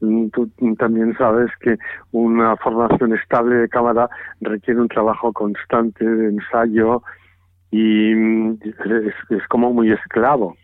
Mm, 0.00 0.28
tú 0.28 0.50
también 0.78 1.16
sabes 1.16 1.50
que 1.60 1.76
una 2.12 2.56
formación 2.56 3.14
estable 3.14 3.56
de 3.56 3.68
cámara 3.68 4.08
requiere 4.40 4.80
un 4.80 4.88
trabajo 4.88 5.32
constante 5.32 6.04
de 6.04 6.28
ensayo 6.28 7.02
y 7.70 8.14
mm, 8.14 8.58
es, 9.30 9.48
como 9.48 9.72
muy 9.72 9.92
esclavo. 9.92 10.56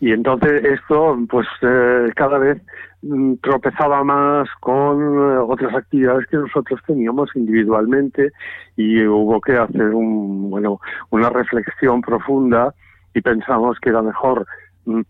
Y 0.00 0.12
entonces 0.12 0.64
esto, 0.64 1.16
pues 1.28 1.46
eh, 1.60 2.10
cada 2.16 2.38
vez 2.38 2.60
mm, 3.02 3.34
tropezaba 3.42 4.02
más 4.02 4.48
con 4.60 4.98
eh, 4.98 5.38
otras 5.38 5.74
actividades 5.74 6.26
que 6.26 6.38
nosotros 6.38 6.80
teníamos 6.86 7.30
individualmente 7.36 8.32
y 8.76 9.04
hubo 9.04 9.40
que 9.40 9.56
hacer 9.56 9.94
un, 9.94 10.50
bueno, 10.50 10.80
una 11.10 11.28
reflexión 11.28 12.00
profunda 12.00 12.74
y 13.14 13.20
pensamos 13.20 13.78
que 13.80 13.90
era 13.90 14.02
mejor 14.02 14.46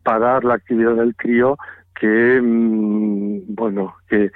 parar 0.02 0.44
la 0.44 0.54
actividad 0.54 0.94
del 0.94 1.14
crío 1.14 1.56
que, 1.98 2.40
mm, 2.42 3.54
bueno, 3.54 3.94
que, 4.08 4.30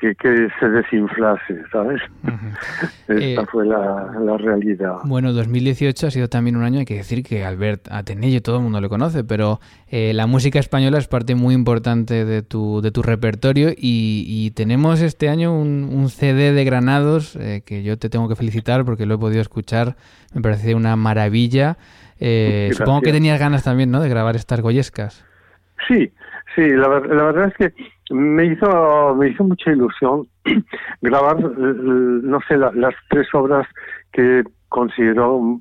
que, 0.00 0.48
se 0.58 0.68
desinflase, 0.68 1.62
¿sabes? 1.70 2.00
Esta 3.08 3.42
eh, 3.42 3.46
fue 3.50 3.64
la, 3.66 4.10
la, 4.20 4.36
realidad. 4.36 4.96
Bueno, 5.04 5.32
2018 5.32 6.06
ha 6.06 6.10
sido 6.10 6.28
también 6.28 6.56
un 6.56 6.64
año, 6.64 6.80
hay 6.80 6.84
que 6.84 6.96
decir 6.96 7.22
que 7.22 7.44
Albert 7.44 7.88
Atenello 7.90 8.42
todo 8.42 8.56
el 8.56 8.62
mundo 8.62 8.80
lo 8.80 8.88
conoce, 8.88 9.22
pero 9.22 9.60
eh, 9.88 10.12
la 10.12 10.26
música 10.26 10.58
española 10.58 10.98
es 10.98 11.06
parte 11.06 11.34
muy 11.34 11.54
importante 11.54 12.24
de 12.24 12.42
tu, 12.42 12.80
de 12.80 12.90
tu 12.90 13.02
repertorio 13.02 13.70
y, 13.76 14.50
tenemos 14.54 15.00
este 15.00 15.28
año 15.28 15.56
un, 15.56 15.88
un 15.90 16.10
CD 16.10 16.52
de 16.52 16.64
Granados 16.64 17.36
eh, 17.36 17.62
que 17.64 17.82
yo 17.82 17.96
te 17.96 18.10
tengo 18.10 18.28
que 18.28 18.36
felicitar 18.36 18.84
porque 18.84 19.06
lo 19.06 19.14
he 19.14 19.18
podido 19.18 19.40
escuchar, 19.40 19.96
me 20.34 20.42
parece 20.42 20.74
una 20.74 20.96
maravilla. 20.96 21.78
Eh, 22.24 22.70
supongo 22.72 23.00
que 23.00 23.10
tenías 23.10 23.40
ganas 23.40 23.64
también, 23.64 23.90
¿no?, 23.90 24.00
de 24.00 24.08
grabar 24.08 24.36
estas 24.36 24.60
goyescas. 24.60 25.26
Sí, 25.88 26.12
sí, 26.54 26.70
la, 26.70 26.88
verdad 26.88 27.48
es 27.48 27.54
que 27.56 27.84
me 28.14 28.46
hizo, 28.46 29.14
me 29.16 29.30
hizo 29.30 29.42
mucha 29.42 29.72
ilusión 29.72 30.28
grabar, 31.02 31.40
no 31.40 32.38
sé, 32.46 32.56
las 32.56 32.94
tres 33.10 33.26
obras 33.34 33.66
que 34.12 34.44
considero 34.68 35.60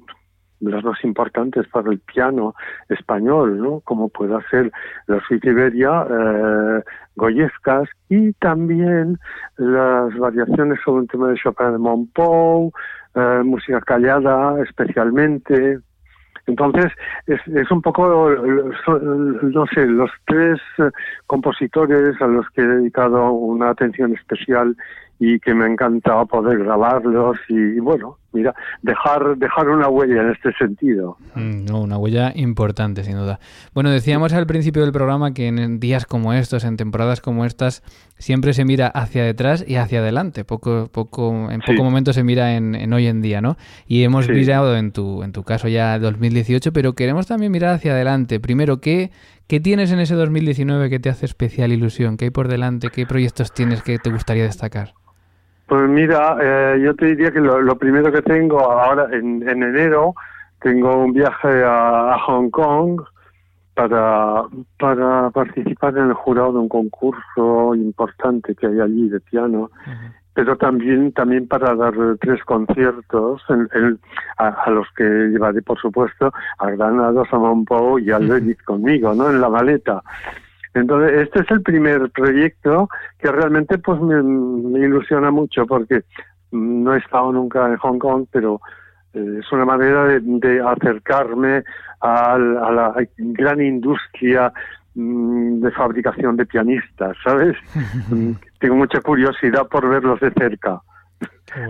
las 0.59 0.83
más 0.83 1.03
importantes 1.03 1.67
para 1.69 1.89
el 1.89 1.99
piano 1.99 2.53
español, 2.89 3.59
¿no? 3.59 3.79
Como 3.79 4.09
puede 4.09 4.37
ser 4.51 4.71
la 5.07 5.19
suite 5.27 5.49
Iberia, 5.49 6.05
eh, 6.07 6.83
goyescas 7.15 7.89
y 8.09 8.33
también 8.33 9.17
las 9.57 10.15
variaciones 10.15 10.79
sobre 10.85 11.01
un 11.01 11.07
tema 11.07 11.29
de 11.29 11.39
Chopin 11.41 11.71
de 11.71 11.77
Montpau, 11.79 12.71
eh, 13.15 13.41
música 13.43 13.81
callada 13.81 14.61
especialmente, 14.61 15.79
entonces, 16.47 16.91
es, 17.27 17.39
es 17.47 17.71
un 17.71 17.81
poco, 17.81 18.29
no 19.41 19.65
sé, 19.67 19.85
los 19.85 20.11
tres 20.25 20.59
compositores 21.27 22.21
a 22.21 22.27
los 22.27 22.49
que 22.51 22.61
he 22.61 22.67
dedicado 22.67 23.31
una 23.31 23.69
atención 23.69 24.13
especial 24.13 24.75
y 25.23 25.39
que 25.39 25.53
me 25.53 25.65
ha 25.65 25.67
encantado 25.67 26.25
poder 26.25 26.57
grabarlos 26.57 27.37
y, 27.47 27.79
bueno, 27.79 28.17
mira, 28.33 28.55
dejar, 28.81 29.37
dejar 29.37 29.69
una 29.69 29.87
huella 29.87 30.23
en 30.23 30.31
este 30.31 30.51
sentido. 30.53 31.15
Mm, 31.35 31.65
no, 31.65 31.81
una 31.81 31.99
huella 31.99 32.31
importante, 32.33 33.03
sin 33.03 33.17
duda. 33.17 33.39
Bueno, 33.75 33.91
decíamos 33.91 34.33
al 34.33 34.47
principio 34.47 34.81
del 34.81 34.91
programa 34.91 35.35
que 35.35 35.45
en 35.45 35.79
días 35.79 36.07
como 36.07 36.33
estos, 36.33 36.63
en 36.63 36.75
temporadas 36.75 37.21
como 37.21 37.45
estas, 37.45 37.83
siempre 38.17 38.53
se 38.53 38.65
mira 38.65 38.87
hacia 38.87 39.23
detrás 39.23 39.63
y 39.67 39.75
hacia 39.75 39.99
adelante. 39.99 40.43
Poco, 40.43 40.89
poco, 40.91 41.51
en 41.51 41.61
poco 41.61 41.83
momento 41.83 42.13
se 42.13 42.23
mira 42.23 42.55
en, 42.55 42.91
hoy 42.91 43.05
en 43.05 43.21
día, 43.21 43.41
¿no? 43.41 43.57
Y 43.85 44.01
hemos 44.01 44.27
mirado 44.27 44.75
en 44.75 44.91
tu, 44.91 45.21
en 45.21 45.33
tu 45.33 45.43
caso 45.43 45.67
ya 45.67 45.99
2018, 45.99 46.73
pero 46.73 46.93
queremos 46.93 47.27
también 47.27 47.51
mirar 47.51 47.75
hacia 47.75 47.91
adelante. 47.91 48.39
Primero, 48.39 48.81
¿qué, 48.81 49.11
¿qué 49.45 49.59
tienes 49.59 49.91
en 49.91 49.99
ese 49.99 50.15
2019 50.15 50.89
que 50.89 50.99
te 50.99 51.09
hace 51.09 51.27
especial 51.27 51.71
ilusión? 51.71 52.17
¿Qué 52.17 52.25
hay 52.25 52.31
por 52.31 52.47
delante? 52.47 52.89
¿Qué 52.89 53.05
proyectos 53.05 53.53
tienes 53.53 53.83
que 53.83 53.99
te 53.99 54.09
gustaría 54.09 54.45
destacar? 54.45 54.95
Pues 55.71 55.87
mira, 55.87 56.35
eh, 56.41 56.81
yo 56.83 56.93
te 56.97 57.05
diría 57.05 57.31
que 57.31 57.39
lo, 57.39 57.77
primero 57.77 58.11
que 58.11 58.21
tengo 58.21 58.59
ahora 58.59 59.07
en, 59.09 59.47
enero, 59.47 60.15
tengo 60.59 61.05
un 61.05 61.13
viaje 61.13 61.63
a, 61.63 62.17
Hong 62.25 62.49
Kong 62.49 63.01
para, 63.73 64.43
para 64.77 65.29
participar 65.29 65.97
en 65.97 66.07
el 66.07 66.13
jurado 66.13 66.51
de 66.51 66.59
un 66.59 66.67
concurso 66.67 67.73
importante 67.73 68.53
que 68.53 68.67
hay 68.67 68.81
allí 68.81 69.07
de 69.07 69.21
piano, 69.21 69.71
pero 70.33 70.57
también 70.57 71.13
también 71.13 71.47
para 71.47 71.73
dar 71.73 71.93
tres 72.19 72.43
conciertos 72.43 73.41
a, 74.39 74.69
los 74.71 74.87
que 74.97 75.05
llevaré, 75.05 75.61
por 75.61 75.79
supuesto, 75.79 76.33
a 76.57 76.69
Granados, 76.69 77.29
a 77.31 77.37
Monpou 77.37 77.97
y 77.97 78.11
a 78.11 78.19
Levis 78.19 78.61
conmigo, 78.65 79.13
¿no? 79.13 79.29
En 79.29 79.39
la 79.39 79.47
maleta. 79.47 80.03
Entonces, 80.73 81.21
este 81.21 81.41
es 81.41 81.51
el 81.51 81.61
primer 81.61 82.09
proyecto 82.11 82.87
que 83.19 83.31
realmente 83.31 83.77
pues 83.77 83.99
me, 84.01 84.79
ilusiona 84.79 85.31
mucho 85.31 85.65
porque 85.65 86.03
no 86.51 86.93
he 86.93 86.99
estado 86.99 87.31
nunca 87.31 87.67
en 87.67 87.77
Hong 87.77 87.99
Kong, 87.99 88.25
pero 88.31 88.61
eh, 89.13 89.39
es 89.39 89.51
una 89.51 89.65
manera 89.65 90.05
de, 90.05 90.61
acercarme 90.61 91.63
a, 91.99 92.37
la 92.37 92.95
gran 93.17 93.61
industria 93.61 94.53
mm, 94.95 95.61
de 95.61 95.71
fabricación 95.71 96.37
de 96.37 96.45
pianistas, 96.45 97.17
¿sabes? 97.23 97.57
Tengo 98.59 98.75
mucha 98.75 99.01
curiosidad 99.01 99.67
por 99.67 99.89
verlos 99.89 100.19
de 100.21 100.31
cerca. 100.31 100.81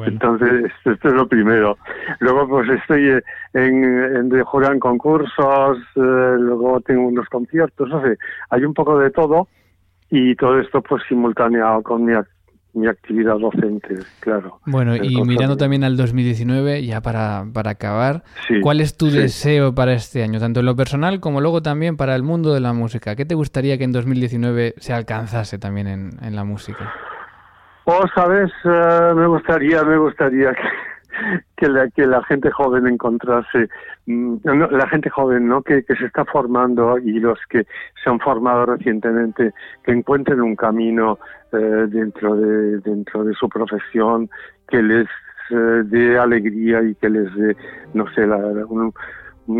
Entonces, 0.05 0.71
esto 0.85 1.07
es 1.07 1.13
lo 1.13 1.27
primero. 1.27 1.77
Luego, 2.19 2.47
pues 2.47 2.69
estoy 2.69 3.09
eh, 3.09 3.23
en, 3.53 3.83
en 3.83 4.29
de 4.29 4.43
jugar 4.43 4.73
en 4.73 4.79
concursos, 4.79 5.77
eh, 5.95 6.35
luego 6.39 6.79
tengo 6.81 7.07
unos 7.07 7.27
conciertos, 7.29 7.89
no 7.89 8.01
sé, 8.01 8.17
hay 8.50 8.63
un 8.63 8.73
poco 8.73 8.97
de 9.00 9.11
todo 9.11 9.47
y 10.09 10.35
todo 10.35 10.59
esto 10.59 10.81
pues 10.81 11.03
simultaneado 11.07 11.81
con 11.83 12.05
mi, 12.05 12.13
mi 12.73 12.88
actividad 12.88 13.38
docente, 13.38 13.95
claro. 14.19 14.59
Bueno, 14.65 14.95
y 14.95 15.21
mirando 15.23 15.57
también 15.57 15.83
al 15.83 15.97
2019, 15.97 16.85
ya 16.85 17.01
para, 17.01 17.45
para 17.53 17.71
acabar, 17.71 18.23
Sí, 18.47 18.59
¿cuál 18.61 18.81
es 18.81 18.95
tu 18.95 19.09
sí. 19.09 19.17
deseo 19.17 19.73
para 19.75 19.93
este 19.93 20.23
año, 20.23 20.39
tanto 20.39 20.59
en 20.61 20.65
lo 20.65 20.75
personal 20.75 21.19
como 21.19 21.41
luego 21.41 21.61
también 21.61 21.97
para 21.97 22.15
el 22.15 22.23
mundo 22.23 22.53
de 22.53 22.59
la 22.59 22.73
música? 22.73 23.15
¿Qué 23.15 23.25
te 23.25 23.35
gustaría 23.35 23.77
que 23.77 23.83
en 23.83 23.91
2019 23.91 24.75
se 24.77 24.93
alcanzase 24.93 25.57
también 25.59 25.88
en, 25.88 26.09
en 26.21 26.35
la 26.35 26.43
música? 26.43 26.93
Oh, 27.93 28.05
sabes, 28.15 28.51
Eh, 28.63 29.13
me 29.15 29.27
gustaría, 29.27 29.83
me 29.83 29.98
gustaría 29.98 30.53
que, 30.53 30.69
que, 31.57 31.67
la, 31.67 31.89
que 31.89 32.05
la 32.07 32.24
gente 32.24 32.50
joven 32.51 32.88
encontrase, 32.88 33.67
mm, 34.05 34.36
no, 34.43 34.67
la 34.71 34.88
gente 34.88 35.10
joven, 35.10 35.48
¿no? 35.48 35.62
Que, 35.62 35.83
que 35.83 35.95
se 35.95 36.05
está 36.05 36.24
formando 36.25 36.98
y 37.00 37.19
los 37.19 37.38
que 37.50 37.65
se 38.01 38.10
han 38.10 38.19
formado 38.19 38.65
recientemente, 38.65 39.51
que 39.83 39.91
encuentren 39.91 40.41
un 40.41 40.55
camino 40.55 41.19
eh, 41.51 41.86
dentro 41.89 42.36
de 42.36 42.79
dentro 42.79 43.24
de 43.25 43.33
su 43.33 43.50
profesión 43.50 44.29
que 44.69 44.81
les 44.81 45.07
eh, 45.50 45.81
dé 45.86 46.17
alegría 46.17 46.81
y 46.83 46.95
que 46.95 47.10
les 47.10 47.33
dé, 47.36 47.57
no 47.93 48.05
sé, 48.13 48.25
la, 48.25 48.38
un- 48.38 48.93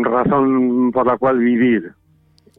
razón 0.04 0.90
por 0.92 1.06
la 1.06 1.18
cual 1.18 1.38
vivir. 1.38 1.92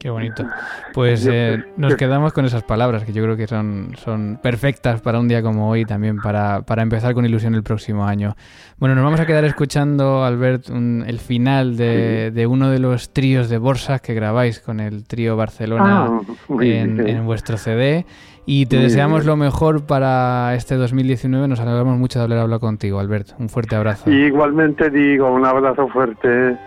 Qué 0.04 0.10
bonito. 0.10 0.44
Pues 0.92 1.26
eh, 1.32 1.64
nos 1.78 1.94
quedamos 1.96 2.34
con 2.34 2.44
esas 2.44 2.62
palabras 2.62 3.04
que 3.04 3.14
yo 3.14 3.22
creo 3.22 3.38
que 3.38 3.46
son, 3.46 3.92
son 3.96 4.38
perfectas 4.42 5.00
para 5.00 5.18
un 5.18 5.28
día 5.28 5.40
como 5.40 5.70
hoy 5.70 5.86
también 5.86 6.18
para, 6.18 6.60
para 6.60 6.82
empezar 6.82 7.14
con 7.14 7.24
ilusión 7.24 7.54
el 7.54 7.62
próximo 7.62 8.04
año. 8.04 8.36
Bueno, 8.76 8.94
nos 8.94 9.02
vamos 9.02 9.20
a 9.20 9.24
quedar 9.24 9.46
escuchando, 9.46 10.22
Albert, 10.22 10.68
un- 10.68 11.04
el 11.06 11.18
final 11.20 11.78
de, 11.78 12.30
de 12.32 12.46
uno 12.46 12.68
de 12.68 12.80
los 12.80 13.14
tríos 13.14 13.48
de 13.48 13.56
Borsa 13.56 13.98
que 13.98 14.12
grabáis 14.12 14.60
con 14.60 14.78
el 14.78 15.04
trío 15.04 15.36
Barcelona 15.38 16.06
Ah, 16.20 16.20
en, 16.60 17.08
en 17.08 17.24
vuestro 17.24 17.56
CD. 17.56 18.04
Y 18.44 18.66
te 18.66 18.76
deseamos 18.76 19.24
lo 19.24 19.36
mejor 19.38 19.86
para 19.86 20.54
este 20.54 20.74
2019. 20.74 21.48
Nos 21.48 21.60
alegramos 21.60 21.96
mucho 21.96 22.18
de 22.18 22.26
haber 22.26 22.40
hablado 22.40 22.60
contigo, 22.60 23.00
Albert. 23.00 23.28
Un 23.38 23.48
fuerte 23.48 23.74
abrazo. 23.74 24.10
Y 24.10 24.24
igualmente 24.24 24.90
digo 24.90 25.32
un 25.32 25.46
abrazo 25.46 25.88
fuerte. 25.88 26.58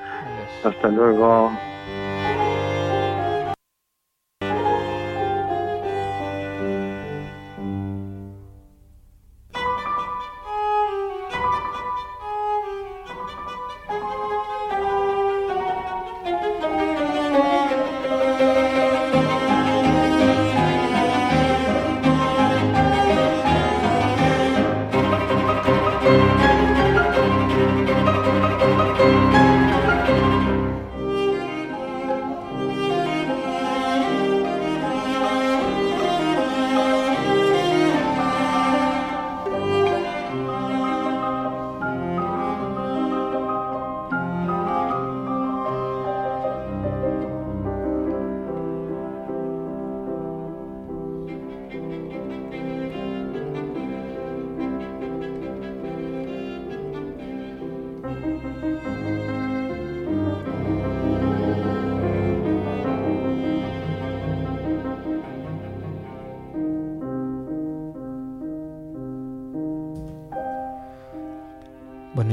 Hasta 0.66 0.88
luego. 0.88 1.52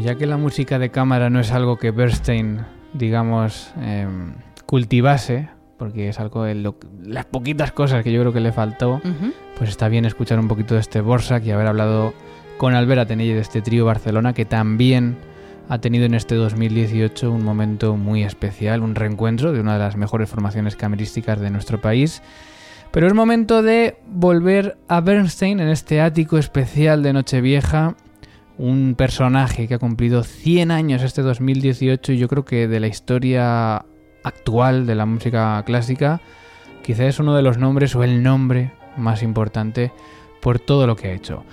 Ya 0.05 0.15
que 0.17 0.27
la 0.27 0.37
música 0.37 0.79
de 0.79 0.91
cámara 0.91 1.31
no 1.31 1.41
es 1.41 1.51
algo 1.53 1.79
que 1.79 1.91
Bernstein, 1.91 2.61
digamos, 2.93 3.73
em, 3.83 4.35
cultivase, 4.67 5.49
porque 5.79 6.09
es 6.09 6.21
algo 6.21 6.45
de 6.45 6.55
lo- 6.55 6.77
las 7.03 7.25
poquitas 7.25 7.73
cosas 7.73 8.03
que 8.05 8.13
yo 8.13 8.21
creo 8.21 8.33
que 8.33 8.41
le 8.41 8.53
faltó, 8.53 9.01
pues 9.59 9.71
está 9.71 9.89
bien 9.89 10.05
escuchar 10.05 10.39
un 10.39 10.49
poquito 10.49 10.75
de 10.75 10.81
este 10.81 11.01
Borsak 11.01 11.45
y 11.45 11.51
haber 11.51 11.67
hablado 11.67 12.15
con 12.59 12.75
Albert 12.75 13.01
Atenelle 13.03 13.35
de 13.35 13.41
este 13.41 13.61
trío 13.63 13.85
Barcelona 13.85 14.33
que 14.33 14.45
también 14.45 15.17
ha 15.69 15.79
tenido 15.79 16.05
en 16.05 16.15
este 16.15 16.35
2018 16.37 17.31
un 17.33 17.43
momento 17.45 17.97
muy 17.97 18.23
especial, 18.23 18.83
un 18.83 18.95
reencuentro 18.95 19.53
de 19.53 19.61
una 19.61 19.73
de 19.75 19.79
las 19.81 19.97
mejores 19.97 20.29
formaciones 20.29 20.77
camerísticas 20.77 21.41
de 21.41 21.51
nuestro 21.51 21.81
país. 21.81 22.23
Pero 22.91 23.07
es 23.09 23.15
momento 23.15 23.63
de 23.63 23.97
volver 24.07 24.77
a 24.89 25.01
Bernstein 25.01 25.59
en 25.61 25.69
este 25.69 26.01
ático 26.01 26.39
especial 26.39 27.03
de 27.03 27.13
Nochevieja, 27.13 27.97
un 28.59 28.95
personaje 28.97 29.67
que 29.67 29.75
ha 29.75 29.79
cumplido 29.79 30.23
100 30.23 30.71
años 30.71 31.03
este 31.03 31.23
2018 31.23 32.13
y 32.13 32.19
yo 32.19 32.29
creo 32.29 32.45
que 32.45 32.69
de 32.69 32.81
la 32.81 32.87
historia 32.87 33.85
actual 34.23 34.87
de 34.87 34.95
la 34.95 35.07
música 35.07 35.63
clásica, 35.65 36.21
quizá 36.83 37.07
es 37.07 37.19
uno 37.19 37.35
de 37.35 37.43
los 37.43 37.59
nombres 37.59 37.95
o 37.95 38.05
el 38.05 38.23
nombre 38.23 38.73
más 38.97 39.23
importante 39.23 39.93
por 40.41 40.59
todo 40.59 40.87
lo 40.87 40.97
que 40.97 41.09
ha 41.09 41.13
hecho. 41.13 41.45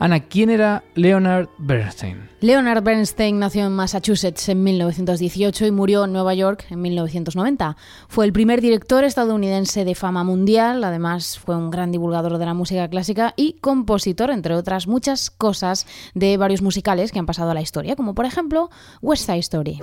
Ana, 0.00 0.20
¿quién 0.20 0.48
era 0.48 0.84
Leonard 0.94 1.48
Bernstein? 1.58 2.28
Leonard 2.40 2.84
Bernstein 2.84 3.40
nació 3.40 3.66
en 3.66 3.72
Massachusetts 3.72 4.48
en 4.48 4.62
1918 4.62 5.66
y 5.66 5.70
murió 5.72 6.04
en 6.04 6.12
Nueva 6.12 6.34
York 6.34 6.66
en 6.70 6.80
1990. 6.80 7.76
Fue 8.06 8.24
el 8.24 8.32
primer 8.32 8.60
director 8.60 9.02
estadounidense 9.02 9.84
de 9.84 9.96
fama 9.96 10.22
mundial, 10.22 10.84
además 10.84 11.38
fue 11.38 11.56
un 11.56 11.70
gran 11.70 11.90
divulgador 11.90 12.38
de 12.38 12.46
la 12.46 12.54
música 12.54 12.86
clásica 12.88 13.34
y 13.36 13.54
compositor, 13.54 14.30
entre 14.30 14.54
otras 14.54 14.86
muchas 14.86 15.30
cosas, 15.30 15.86
de 16.14 16.36
varios 16.36 16.62
musicales 16.62 17.10
que 17.10 17.18
han 17.18 17.26
pasado 17.26 17.50
a 17.50 17.54
la 17.54 17.62
historia, 17.62 17.96
como 17.96 18.14
por 18.14 18.24
ejemplo 18.24 18.70
West 19.02 19.26
Side 19.26 19.38
Story. 19.40 19.80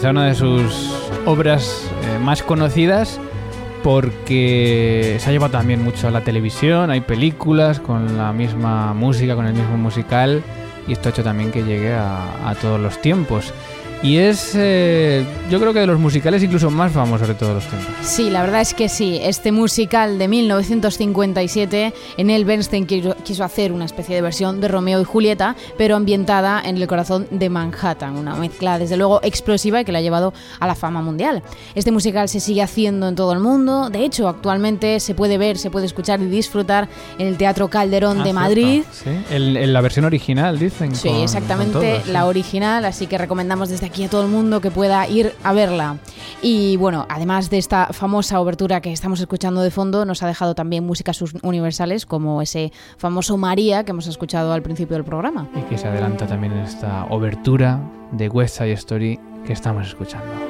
Quizá 0.00 0.12
una 0.12 0.28
de 0.28 0.34
sus 0.34 0.94
obras 1.26 1.86
eh, 2.04 2.18
más 2.18 2.42
conocidas 2.42 3.20
porque 3.82 5.18
se 5.20 5.28
ha 5.28 5.30
llevado 5.30 5.52
también 5.52 5.84
mucho 5.84 6.08
a 6.08 6.10
la 6.10 6.22
televisión, 6.22 6.90
hay 6.90 7.02
películas 7.02 7.80
con 7.80 8.16
la 8.16 8.32
misma 8.32 8.94
música, 8.94 9.34
con 9.34 9.44
el 9.44 9.52
mismo 9.52 9.76
musical 9.76 10.42
y 10.88 10.92
esto 10.92 11.10
ha 11.10 11.12
hecho 11.12 11.22
también 11.22 11.52
que 11.52 11.64
llegue 11.64 11.92
a, 11.92 12.48
a 12.48 12.54
todos 12.54 12.80
los 12.80 12.98
tiempos. 13.02 13.52
Y 14.02 14.16
es, 14.16 14.52
eh, 14.54 15.26
yo 15.50 15.60
creo 15.60 15.74
que 15.74 15.80
de 15.80 15.86
los 15.86 15.98
musicales 16.00 16.42
incluso 16.42 16.70
más 16.70 16.90
famosos 16.90 17.28
de 17.28 17.34
todos 17.34 17.54
los 17.56 17.66
tiempos. 17.66 17.94
Sí, 18.02 18.30
la 18.30 18.40
verdad 18.40 18.62
es 18.62 18.72
que 18.72 18.88
sí. 18.88 19.18
Este 19.22 19.52
musical 19.52 20.18
de 20.18 20.26
1957, 20.26 21.92
en 22.16 22.30
el 22.30 22.46
Bernstein 22.46 22.86
quiso, 22.86 23.44
hacer 23.44 23.72
una 23.72 23.84
especie 23.84 24.14
de 24.14 24.22
versión 24.22 24.58
de 24.62 24.68
Romeo 24.68 25.02
y 25.02 25.04
Julieta, 25.04 25.54
pero 25.76 25.96
ambientada 25.96 26.62
en 26.64 26.78
el 26.78 26.86
corazón 26.86 27.26
de 27.30 27.50
Manhattan. 27.50 28.16
Una 28.16 28.34
mezcla, 28.36 28.78
desde 28.78 28.96
luego, 28.96 29.20
explosiva 29.22 29.82
y 29.82 29.84
que 29.84 29.92
la 29.92 29.98
ha 29.98 30.02
llevado 30.02 30.32
a 30.60 30.66
la 30.66 30.74
fama 30.74 31.02
mundial. 31.02 31.42
Este 31.74 31.92
musical 31.92 32.30
se 32.30 32.40
sigue 32.40 32.62
haciendo 32.62 33.06
en 33.06 33.16
todo 33.16 33.34
el 33.34 33.40
mundo. 33.40 33.90
De 33.90 34.02
hecho, 34.02 34.28
actualmente 34.28 34.98
se 35.00 35.14
puede 35.14 35.36
ver, 35.36 35.58
se 35.58 35.70
puede 35.70 35.84
escuchar 35.84 36.22
y 36.22 36.26
disfrutar 36.26 36.88
en 37.18 37.26
el 37.26 37.36
Teatro 37.36 37.68
Calderón 37.68 38.20
Ah, 38.20 38.24
de 38.24 38.30
cierto. 38.30 38.40
Madrid. 38.40 38.82
Sí, 38.92 39.10
el- 39.30 39.72
la 39.74 39.80
versión 39.82 40.06
original, 40.06 40.58
dicen. 40.58 40.94
Sí, 40.96 41.08
con- 41.10 41.18
exactamente 41.18 42.00
la 42.06 42.24
original, 42.24 42.86
así 42.86 43.06
que 43.06 43.18
recomendamos 43.18 43.68
desde 43.68 43.86
aquí 43.86 43.89
aquí 43.90 44.04
a 44.04 44.08
todo 44.08 44.22
el 44.22 44.28
mundo 44.28 44.60
que 44.60 44.70
pueda 44.70 45.06
ir 45.08 45.34
a 45.42 45.52
verla. 45.52 45.96
Y 46.42 46.76
bueno, 46.76 47.06
además 47.08 47.50
de 47.50 47.58
esta 47.58 47.88
famosa 47.90 48.40
obertura 48.40 48.80
que 48.80 48.92
estamos 48.92 49.18
escuchando 49.18 49.62
de 49.62 49.72
fondo, 49.72 50.04
nos 50.04 50.22
ha 50.22 50.28
dejado 50.28 50.54
también 50.54 50.86
músicas 50.86 51.20
universales 51.42 52.06
como 52.06 52.40
ese 52.40 52.72
famoso 52.98 53.36
María 53.36 53.84
que 53.84 53.90
hemos 53.90 54.06
escuchado 54.06 54.52
al 54.52 54.62
principio 54.62 54.94
del 54.94 55.04
programa. 55.04 55.48
Y 55.56 55.62
que 55.62 55.76
se 55.76 55.88
adelanta 55.88 56.26
también 56.28 56.52
en 56.52 56.60
esta 56.60 57.04
obertura 57.06 57.80
de 58.12 58.28
West 58.28 58.58
Side 58.58 58.72
Story 58.74 59.18
que 59.44 59.52
estamos 59.52 59.88
escuchando. 59.88 60.49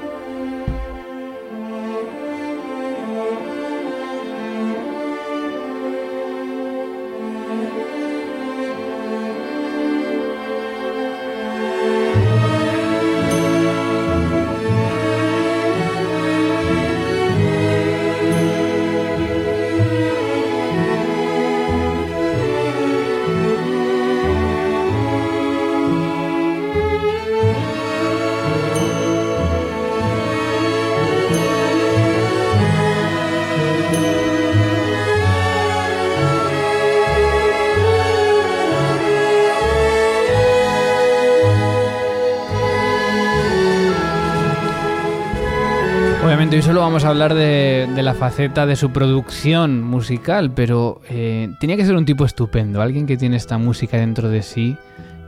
Vamos 46.91 47.05
a 47.05 47.11
hablar 47.11 47.35
de, 47.35 47.89
la 48.03 48.15
faceta 48.15 48.67
de 48.67 48.75
su 48.75 48.91
producción 48.91 49.81
musical, 49.81 50.51
pero 50.51 51.01
eh, 51.09 51.49
tenía 51.61 51.77
que 51.77 51.87
ser 51.87 51.95
un 51.95 52.05
tipo 52.05 52.25
estupendo, 52.25 52.83
alguien 52.83 53.07
que 53.07 53.17
tiene 53.17 53.37
esta 53.37 53.59
música 53.59 53.97
dentro 53.97 54.29
de 54.29 54.43
sí 54.43 54.77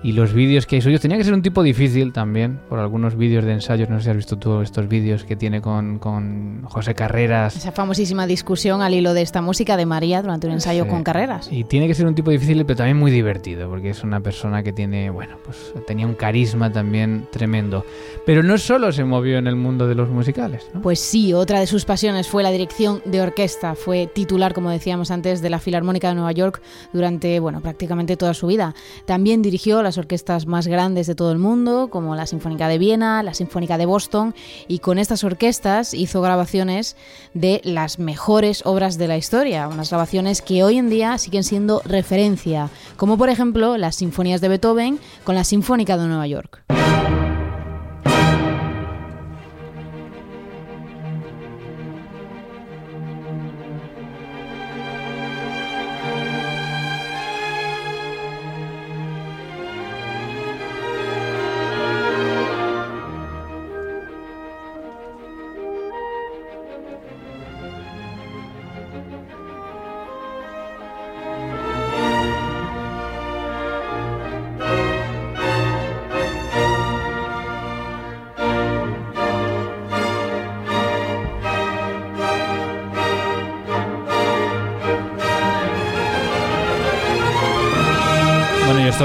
y 0.03 0.12
los 0.12 0.33
vídeos 0.33 0.67
que 0.67 0.77
hay 0.77 0.83
suyos. 0.83 1.01
Tenía 1.01 1.17
que 1.17 1.25
ser 1.25 1.35
un 1.35 1.43
tipo 1.43 1.62
difícil 1.62 2.12
también, 2.12 2.59
por 2.69 2.79
algunos 2.79 3.17
vídeos 3.17 3.45
de 3.45 3.53
ensayos. 3.53 3.88
No 3.88 3.99
sé 3.99 4.05
si 4.05 4.11
has 4.11 4.17
visto 4.17 4.37
tú 4.37 4.61
estos 4.61 4.88
vídeos 4.88 5.25
que 5.25 5.37
tiene 5.37 5.61
con, 5.61 5.99
con 5.99 6.62
José 6.65 6.95
Carreras. 6.95 7.57
Esa 7.57 7.73
famosísima 7.73 8.27
discusión 8.27 8.83
al 8.83 8.95
hilo 8.95 9.15
de 9.15 9.23
esta 9.23 9.43
música 9.43 9.77
de 9.77 9.87
María 9.87 10.23
durante 10.23 10.47
un 10.47 10.55
ensayo 10.55 10.88
con 10.88 11.05
Carreras. 11.05 11.49
Y 11.51 11.65
tiene 11.65 11.87
que 11.87 11.95
ser 11.95 12.07
un 12.07 12.15
tipo 12.15 12.31
difícil, 12.31 12.65
pero 12.67 12.79
también 12.79 12.97
muy 12.97 13.11
divertido, 13.11 13.69
porque 13.69 13.91
es 13.91 14.03
una 14.03 14.21
persona 14.21 14.62
que 14.62 14.73
tiene, 14.73 15.11
bueno, 15.11 15.37
pues 15.45 15.73
tenía 15.87 16.07
un 16.07 16.15
carisma 16.15 16.73
también 16.73 17.27
tremendo. 17.31 17.85
Pero 18.27 18.43
no 18.43 18.59
solo 18.59 18.93
se 18.93 19.05
movió 19.05 19.38
en 19.38 19.47
el 19.47 19.57
mundo 19.57 19.87
de 19.87 19.95
los 19.95 20.09
musicales. 20.09 20.69
¿no? 20.75 20.83
Pues 20.83 20.99
sí, 20.99 21.33
otra 21.33 21.61
de 21.61 21.67
sus 21.67 21.85
pasiones 21.85 22.29
fue 22.29 22.43
la 22.43 22.51
dirección 22.51 23.03
de 23.05 23.21
orquesta. 23.21 23.75
Fue 23.75 24.09
titular, 24.12 24.53
como 24.53 24.71
decíamos 24.71 25.11
antes, 25.11 25.43
de 25.43 25.51
la 25.51 25.59
Filarmónica 25.59 26.09
de 26.09 26.15
Nueva 26.15 26.33
York 26.33 26.61
durante, 26.93 27.38
bueno, 27.41 27.61
prácticamente 27.61 28.17
toda 28.17 28.35
su 28.35 28.47
vida. 28.49 28.75
También 29.07 29.43
dirigió 29.43 29.83
la 29.83 29.91
orquestas 29.98 30.46
más 30.46 30.66
grandes 30.66 31.07
de 31.07 31.14
todo 31.14 31.33
el 31.33 31.38
mundo, 31.38 31.88
como 31.90 32.14
la 32.14 32.26
Sinfónica 32.26 32.68
de 32.68 32.78
Viena, 32.78 33.22
la 33.22 33.35
Sinfónica 33.35 33.78
de 33.78 33.87
Boston, 33.87 34.35
y 34.68 34.78
con 34.78 34.98
estas 34.98 35.24
orquestas 35.24 35.94
hizo 35.94 36.22
grabaciones 36.22 36.96
de 37.35 37.61
las 37.64 37.98
mejores 37.98 38.62
obras 38.64 38.98
de 38.98 39.09
la 39.09 39.16
historia, 39.16 39.68
unas 39.68 39.90
grabaciones 39.90 40.42
que 40.42 40.64
hoy 40.64 40.78
en 40.78 40.90
día 40.90 41.18
siguen 41.18 41.44
siendo 41.44 41.83
referencia, 41.85 42.70
como 42.96 43.18
por 43.18 43.28
ejemplo 43.28 43.76
las 43.76 43.96
sinfonías 43.96 44.40
de 44.40 44.48
Beethoven 44.48 44.98
con 45.24 45.35
la 45.35 45.44
Sinfónica 45.44 45.96
de 45.96 46.07
Nueva 46.07 46.26
York. 46.26 46.62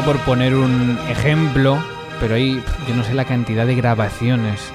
Por 0.08 0.20
poner 0.20 0.56
un 0.56 0.98
ejemplo, 1.10 1.78
pero 2.22 2.36
hay, 2.36 2.64
yo 2.88 2.96
no 2.96 3.04
sé 3.04 3.14
la 3.14 3.26
cantidad 3.26 3.68
de 3.68 3.76
grabaciones 3.76 4.72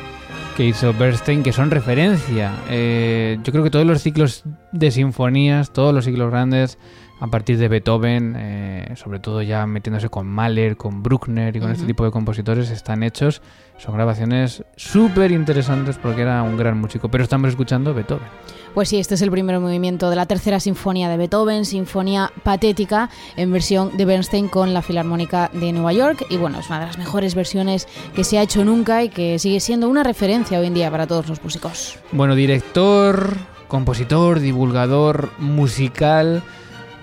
que 0.59 0.67
hizo 0.67 0.93
Bernstein 0.93 1.43
que 1.43 1.55
son 1.55 1.71
referencia. 1.71 2.53
Eh, 2.69 3.39
yo 3.43 3.51
creo 3.51 3.65
que 3.65 3.71
todos 3.71 3.87
los 3.87 4.03
ciclos 4.03 4.45
de 4.73 4.91
sinfonías, 4.91 5.73
todos 5.73 5.95
los 5.95 6.05
ciclos 6.05 6.31
grandes, 6.31 6.77
a 7.23 7.29
partir 7.29 7.57
de 7.57 7.69
Beethoven, 7.69 8.35
eh, 8.37 8.95
sobre 8.97 9.21
todo 9.21 9.43
ya 9.43 9.65
metiéndose 9.65 10.09
con 10.09 10.27
Mahler, 10.27 10.77
con 10.77 11.05
Bruckner 11.05 11.55
y 11.55 11.61
con 11.61 11.71
este 11.71 11.87
tipo 11.87 12.05
de 12.05 12.11
compositores, 12.11 12.69
están 12.71 13.05
hechos. 13.05 13.43
Son 13.79 13.95
grabaciones 13.95 14.65
súper 14.75 15.31
interesantes 15.31 15.99
porque 15.99 16.23
era 16.23 16.43
un 16.43 16.57
gran 16.57 16.81
músico. 16.81 17.09
Pero 17.09 17.23
estamos 17.23 17.51
escuchando 17.51 17.95
Beethoven. 17.95 18.27
Pues 18.75 18.89
sí, 18.89 18.99
este 18.99 19.15
es 19.15 19.23
el 19.23 19.31
primer 19.31 19.61
movimiento 19.61 20.11
de 20.11 20.17
la 20.17 20.27
tercera 20.27 20.59
sinfonía 20.59 21.09
de 21.09 21.17
Beethoven, 21.17 21.65
sinfonía 21.65 22.33
patética 22.43 23.09
en 23.37 23.53
versión 23.53 23.97
de 23.97 24.05
Bernstein 24.05 24.49
con 24.49 24.75
la 24.75 24.83
Filarmónica 24.83 25.49
de 25.53 25.71
Nueva 25.71 25.93
York. 25.93 26.27
Y 26.29 26.39
bueno, 26.39 26.59
es 26.59 26.69
una 26.71 26.81
de 26.81 26.87
las 26.87 26.99
mejores 26.99 27.37
versiones 27.37 27.87
que 28.17 28.25
se 28.25 28.39
ha 28.39 28.43
hecho 28.43 28.65
nunca 28.65 29.05
y 29.05 29.11
que 29.11 29.39
sigue 29.39 29.61
siendo 29.61 29.89
una 29.89 30.03
referencia 30.03 30.59
hoy 30.59 30.67
en 30.67 30.75
día 30.75 30.91
para 30.91 31.07
todos 31.07 31.29
los 31.29 31.41
músicos. 31.45 32.01
Bueno, 32.11 32.35
director, 32.35 33.37
compositor, 33.69 34.41
divulgador 34.41 35.31
musical. 35.39 36.43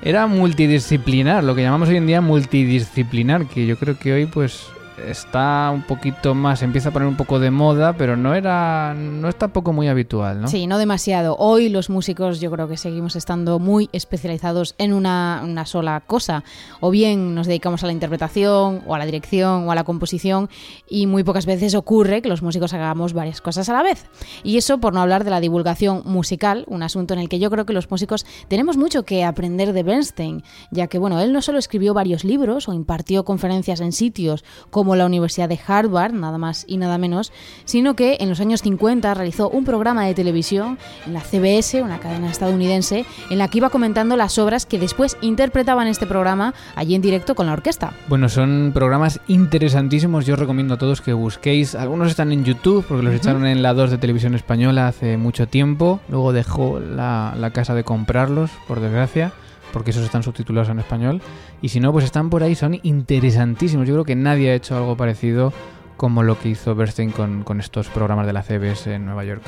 Era 0.01 0.27
multidisciplinar, 0.27 1.43
lo 1.43 1.55
que 1.55 1.61
llamamos 1.61 1.89
hoy 1.89 1.97
en 1.97 2.07
día 2.07 2.21
multidisciplinar, 2.21 3.47
que 3.47 3.65
yo 3.65 3.77
creo 3.77 3.99
que 3.99 4.13
hoy 4.13 4.25
pues 4.25 4.67
está 5.07 5.71
un 5.73 5.83
poquito 5.83 6.35
más, 6.35 6.61
empieza 6.61 6.89
a 6.89 6.91
poner 6.91 7.07
un 7.07 7.15
poco 7.15 7.39
de 7.39 7.51
moda, 7.51 7.93
pero 7.93 8.15
no 8.15 8.33
era, 8.33 8.93
no 8.93 9.29
es 9.29 9.35
tampoco 9.35 9.73
muy 9.73 9.87
habitual, 9.87 10.41
¿no? 10.41 10.47
Sí, 10.47 10.67
no 10.67 10.77
demasiado. 10.77 11.35
Hoy 11.37 11.69
los 11.69 11.89
músicos 11.89 12.39
yo 12.39 12.51
creo 12.51 12.67
que 12.67 12.77
seguimos 12.77 13.15
estando 13.15 13.59
muy 13.59 13.89
especializados 13.91 14.75
en 14.77 14.93
una, 14.93 15.41
una 15.43 15.65
sola 15.65 16.01
cosa. 16.05 16.43
O 16.79 16.91
bien 16.91 17.35
nos 17.35 17.47
dedicamos 17.47 17.83
a 17.83 17.87
la 17.87 17.93
interpretación, 17.93 18.81
o 18.85 18.95
a 18.95 18.99
la 18.99 19.05
dirección, 19.05 19.67
o 19.67 19.71
a 19.71 19.75
la 19.75 19.83
composición, 19.83 20.49
y 20.89 21.07
muy 21.07 21.23
pocas 21.23 21.45
veces 21.45 21.75
ocurre 21.75 22.21
que 22.21 22.29
los 22.29 22.41
músicos 22.41 22.73
hagamos 22.73 23.13
varias 23.13 23.41
cosas 23.41 23.69
a 23.69 23.73
la 23.73 23.83
vez. 23.83 24.05
Y 24.43 24.57
eso 24.57 24.79
por 24.79 24.93
no 24.93 25.01
hablar 25.01 25.23
de 25.23 25.31
la 25.31 25.39
divulgación 25.39 26.03
musical, 26.05 26.65
un 26.67 26.83
asunto 26.83 27.13
en 27.13 27.19
el 27.19 27.29
que 27.29 27.39
yo 27.39 27.49
creo 27.49 27.65
que 27.65 27.73
los 27.73 27.89
músicos 27.89 28.25
tenemos 28.47 28.77
mucho 28.77 29.03
que 29.03 29.23
aprender 29.23 29.73
de 29.73 29.83
Bernstein, 29.83 30.43
ya 30.71 30.87
que 30.87 30.97
bueno, 30.97 31.19
él 31.19 31.33
no 31.33 31.41
solo 31.41 31.59
escribió 31.59 31.93
varios 31.93 32.23
libros 32.23 32.67
o 32.67 32.73
impartió 32.73 33.23
conferencias 33.23 33.81
en 33.81 33.91
sitios 33.91 34.43
como 34.69 34.88
la 34.95 35.05
Universidad 35.05 35.49
de 35.49 35.59
Harvard, 35.65 36.13
nada 36.13 36.37
más 36.37 36.65
y 36.67 36.77
nada 36.77 36.97
menos, 36.97 37.31
sino 37.65 37.95
que 37.95 38.17
en 38.19 38.29
los 38.29 38.39
años 38.39 38.61
50 38.61 39.13
realizó 39.13 39.49
un 39.49 39.65
programa 39.65 40.05
de 40.05 40.13
televisión 40.13 40.77
en 41.05 41.13
la 41.13 41.21
CBS, 41.21 41.81
una 41.81 41.99
cadena 41.99 42.29
estadounidense, 42.29 43.05
en 43.29 43.37
la 43.37 43.47
que 43.47 43.59
iba 43.59 43.69
comentando 43.69 44.15
las 44.15 44.37
obras 44.37 44.65
que 44.65 44.79
después 44.79 45.17
interpretaban 45.21 45.87
este 45.87 46.05
programa 46.05 46.53
allí 46.75 46.95
en 46.95 47.01
directo 47.01 47.35
con 47.35 47.47
la 47.47 47.53
orquesta. 47.53 47.93
Bueno, 48.07 48.29
son 48.29 48.71
programas 48.73 49.19
interesantísimos, 49.27 50.25
yo 50.25 50.35
recomiendo 50.35 50.75
a 50.75 50.77
todos 50.77 51.01
que 51.01 51.13
busquéis, 51.13 51.75
algunos 51.75 52.09
están 52.09 52.31
en 52.31 52.43
YouTube 52.43 52.85
porque 52.87 53.03
los 53.03 53.13
echaron 53.13 53.45
en 53.45 53.61
la 53.61 53.73
2 53.73 53.91
de 53.91 53.97
televisión 53.97 54.35
española 54.35 54.87
hace 54.87 55.17
mucho 55.17 55.47
tiempo, 55.47 55.99
luego 56.09 56.33
dejó 56.33 56.79
la, 56.79 57.33
la 57.37 57.51
casa 57.51 57.73
de 57.73 57.83
comprarlos, 57.83 58.51
por 58.67 58.79
desgracia 58.79 59.33
porque 59.71 59.91
esos 59.91 60.03
están 60.03 60.23
subtitulados 60.23 60.69
en 60.69 60.79
español. 60.79 61.21
Y 61.61 61.69
si 61.69 61.79
no, 61.79 61.91
pues 61.91 62.05
están 62.05 62.29
por 62.29 62.43
ahí, 62.43 62.55
son 62.55 62.79
interesantísimos. 62.83 63.87
Yo 63.87 63.93
creo 63.95 64.05
que 64.05 64.15
nadie 64.15 64.51
ha 64.51 64.55
hecho 64.55 64.75
algo 64.75 64.95
parecido 64.95 65.53
como 65.97 66.23
lo 66.23 66.39
que 66.39 66.49
hizo 66.49 66.75
Bernstein 66.75 67.11
con, 67.11 67.59
estos 67.59 67.89
programas 67.89 68.25
de 68.25 68.33
la 68.33 68.41
CBS 68.41 68.93
en 68.93 69.05
Nueva 69.05 69.25
York. 69.25 69.41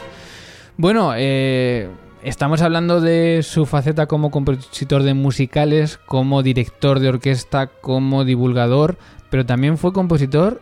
Bueno, 0.75 1.13
eh, 1.15 1.89
estamos 2.23 2.61
hablando 2.61 2.99
de 2.99 3.41
su 3.41 3.65
faceta 3.65 4.07
como 4.07 4.31
compositor 4.31 5.03
de 5.03 5.13
musicales, 5.13 5.97
como 5.97 6.43
director 6.43 6.99
de 6.99 7.09
orquesta, 7.09 7.67
como 7.67 8.25
divulgador, 8.25 8.97
pero 9.29 9.45
también 9.45 9.77
fue 9.77 9.93
compositor 9.93 10.61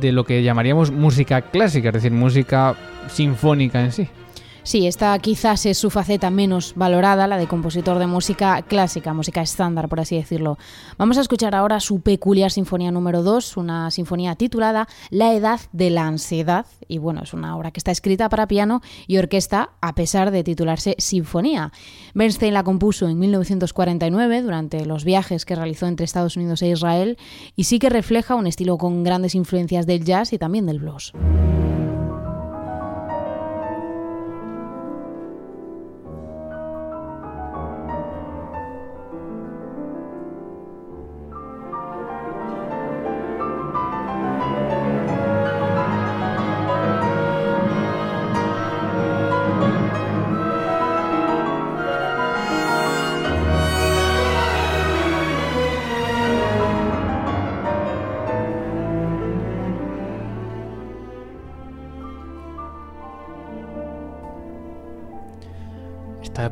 de 0.00 0.12
lo 0.12 0.24
que 0.24 0.42
llamaríamos 0.42 0.90
música 0.90 1.42
clásica, 1.42 1.88
es 1.88 1.94
decir, 1.94 2.12
música 2.12 2.74
sinfónica 3.08 3.80
en 3.80 3.92
sí. 3.92 4.08
Sí, 4.62 4.86
esta 4.86 5.18
quizás 5.18 5.64
es 5.64 5.78
su 5.78 5.88
faceta 5.88 6.30
menos 6.30 6.74
valorada, 6.76 7.26
la 7.26 7.38
de 7.38 7.46
compositor 7.46 7.98
de 7.98 8.06
música 8.06 8.62
clásica, 8.62 9.14
música 9.14 9.40
estándar, 9.40 9.88
por 9.88 10.00
así 10.00 10.16
decirlo. 10.16 10.58
Vamos 10.98 11.16
a 11.16 11.22
escuchar 11.22 11.54
ahora 11.54 11.80
su 11.80 12.00
peculiar 12.02 12.50
sinfonía 12.50 12.90
número 12.90 13.22
2, 13.22 13.56
una 13.56 13.90
sinfonía 13.90 14.34
titulada 14.36 14.86
La 15.08 15.32
Edad 15.32 15.60
de 15.72 15.88
la 15.88 16.06
Ansiedad. 16.06 16.66
Y 16.88 16.98
bueno, 16.98 17.22
es 17.22 17.32
una 17.32 17.56
obra 17.56 17.70
que 17.70 17.80
está 17.80 17.90
escrita 17.90 18.28
para 18.28 18.46
piano 18.46 18.82
y 19.06 19.16
orquesta, 19.16 19.70
a 19.80 19.94
pesar 19.94 20.30
de 20.30 20.44
titularse 20.44 20.94
Sinfonía. 20.98 21.72
Bernstein 22.14 22.52
la 22.52 22.62
compuso 22.62 23.08
en 23.08 23.18
1949 23.18 24.42
durante 24.42 24.84
los 24.84 25.04
viajes 25.04 25.46
que 25.46 25.56
realizó 25.56 25.86
entre 25.86 26.04
Estados 26.04 26.36
Unidos 26.36 26.60
e 26.62 26.68
Israel 26.68 27.16
y 27.56 27.64
sí 27.64 27.78
que 27.78 27.88
refleja 27.88 28.34
un 28.34 28.46
estilo 28.46 28.76
con 28.76 29.04
grandes 29.04 29.34
influencias 29.34 29.86
del 29.86 30.04
jazz 30.04 30.32
y 30.32 30.38
también 30.38 30.66
del 30.66 30.80
blues. 30.80 31.12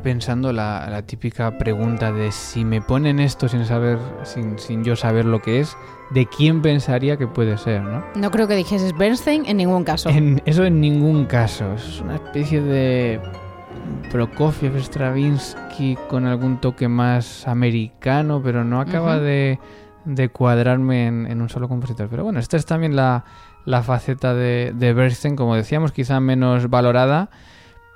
Pensando 0.09 0.51
la, 0.51 1.03
típica 1.05 1.59
pregunta 1.59 2.11
de 2.11 2.31
si 2.31 2.65
me 2.65 2.81
ponen 2.81 3.19
esto 3.19 3.47
sin 3.47 3.63
saber, 3.63 3.99
sin, 4.23 4.83
yo 4.83 4.95
saber 4.95 5.23
lo 5.23 5.39
que 5.39 5.59
es, 5.59 5.77
¿de 6.09 6.25
quién 6.25 6.63
pensaría 6.63 7.15
que 7.15 7.27
puede 7.27 7.59
ser, 7.59 7.83
no? 7.83 8.03
No 8.15 8.31
creo 8.31 8.47
que 8.47 8.55
dijeses 8.55 8.97
Bernstein 8.97 9.45
en 9.45 9.57
ningún 9.57 9.83
caso. 9.83 10.09
eso 10.45 10.65
en 10.65 10.81
ningún 10.81 11.25
caso. 11.25 11.75
Es 11.75 12.01
una 12.01 12.15
especie 12.15 12.59
de 12.59 13.21
Prokofiev, 14.11 14.77
Stravinsky 14.77 15.95
con 16.09 16.25
algún 16.25 16.59
toque 16.59 16.87
más 16.87 17.47
americano, 17.47 18.41
pero 18.43 18.63
no 18.63 18.81
acaba 18.81 19.19
de, 19.19 19.59
cuadrarme 20.33 21.05
en, 21.05 21.39
un 21.39 21.49
solo 21.49 21.69
compositor. 21.69 22.07
Pero 22.09 22.23
bueno, 22.23 22.39
esta 22.39 22.57
es 22.57 22.65
también 22.65 22.95
la, 22.95 23.25
faceta 23.83 24.33
de, 24.33 24.73
de 24.73 24.91
Bernstein, 24.91 25.35
como 25.35 25.55
decíamos, 25.55 25.91
quizá 25.91 26.19
menos 26.19 26.67
valorada 26.67 27.29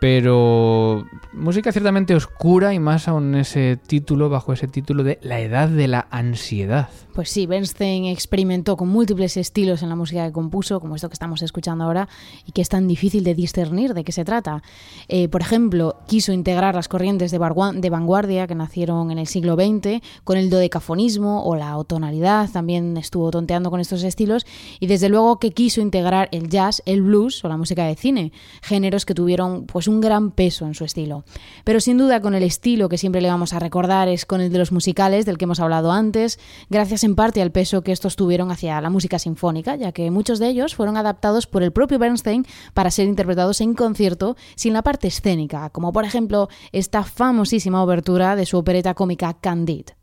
pero 0.03 1.07
música 1.31 1.71
ciertamente 1.71 2.13
oscura 2.13 2.73
y 2.73 2.79
más 2.79 3.07
aún 3.07 3.35
ese 3.35 3.77
título, 3.77 4.27
bajo 4.27 4.51
ese 4.51 4.67
título 4.67 5.05
de 5.05 5.17
La 5.21 5.39
Edad 5.39 5.69
de 5.69 5.87
la 5.87 6.07
Ansiedad. 6.11 6.89
Pues 7.13 7.29
sí, 7.29 7.45
Bernstein 7.45 8.05
experimentó 8.05 8.75
con 8.75 8.89
múltiples 8.89 9.37
estilos 9.37 9.81
en 9.81 9.87
la 9.87 9.95
música 9.95 10.25
que 10.25 10.33
compuso, 10.33 10.81
como 10.81 10.95
esto 10.95 11.07
que 11.07 11.13
estamos 11.13 11.41
escuchando 11.41 11.85
ahora, 11.85 12.09
y 12.45 12.51
que 12.51 12.61
es 12.61 12.69
tan 12.69 12.87
difícil 12.87 13.23
de 13.23 13.33
discernir 13.33 13.93
de 13.93 14.03
qué 14.03 14.11
se 14.11 14.25
trata. 14.25 14.61
Eh, 15.07 15.29
por 15.29 15.39
ejemplo, 15.39 15.95
quiso 16.07 16.33
integrar 16.33 16.75
las 16.75 16.89
corrientes 16.89 17.31
de, 17.31 17.37
vanguardia 17.37 18.45
que 18.47 18.55
nacieron 18.55 19.11
en 19.11 19.19
el 19.19 19.27
siglo 19.27 19.53
XX 19.53 20.01
con 20.25 20.37
el 20.37 20.49
dodecafonismo 20.49 21.45
o 21.45 21.55
la 21.55 21.81
tonalidad, 21.87 22.49
también 22.49 22.97
estuvo 22.97 23.31
tonteando 23.31 23.69
con 23.69 23.79
estos 23.79 24.03
estilos, 24.03 24.45
y 24.81 24.87
desde 24.87 25.07
luego 25.07 25.39
que 25.39 25.51
quiso 25.51 25.79
integrar 25.79 26.27
el 26.31 26.49
jazz, 26.49 26.81
el 26.85 27.03
blues 27.03 27.45
o 27.45 27.47
la 27.47 27.57
música 27.57 27.85
de 27.85 27.95
cine, 27.95 28.33
géneros 28.63 29.05
que 29.05 29.13
tuvieron 29.13 29.65
pues 29.65 29.87
un 29.87 29.92
un 29.93 30.01
gran 30.01 30.31
peso 30.31 30.65
en 30.65 30.73
su 30.73 30.83
estilo. 30.83 31.23
Pero 31.63 31.79
sin 31.79 31.97
duda 31.97 32.19
con 32.21 32.35
el 32.35 32.43
estilo 32.43 32.89
que 32.89 32.97
siempre 32.97 33.21
le 33.21 33.29
vamos 33.29 33.53
a 33.53 33.59
recordar 33.59 34.07
es 34.07 34.25
con 34.25 34.41
el 34.41 34.51
de 34.51 34.57
los 34.57 34.71
musicales 34.71 35.25
del 35.25 35.37
que 35.37 35.45
hemos 35.45 35.59
hablado 35.59 35.91
antes, 35.91 36.39
gracias 36.69 37.03
en 37.03 37.15
parte 37.15 37.41
al 37.41 37.51
peso 37.51 37.81
que 37.81 37.91
estos 37.91 38.15
tuvieron 38.15 38.51
hacia 38.51 38.81
la 38.81 38.89
música 38.89 39.19
sinfónica, 39.19 39.75
ya 39.75 39.91
que 39.91 40.11
muchos 40.11 40.39
de 40.39 40.49
ellos 40.49 40.75
fueron 40.75 40.97
adaptados 40.97 41.47
por 41.47 41.63
el 41.63 41.71
propio 41.71 41.99
Bernstein 41.99 42.45
para 42.73 42.91
ser 42.91 43.07
interpretados 43.07 43.61
en 43.61 43.73
concierto 43.73 44.35
sin 44.55 44.73
la 44.73 44.81
parte 44.81 45.07
escénica, 45.07 45.69
como 45.69 45.93
por 45.93 46.05
ejemplo 46.05 46.49
esta 46.71 47.03
famosísima 47.03 47.83
obertura 47.83 48.35
de 48.35 48.45
su 48.45 48.57
opereta 48.57 48.93
cómica 48.93 49.33
Candide. 49.33 49.95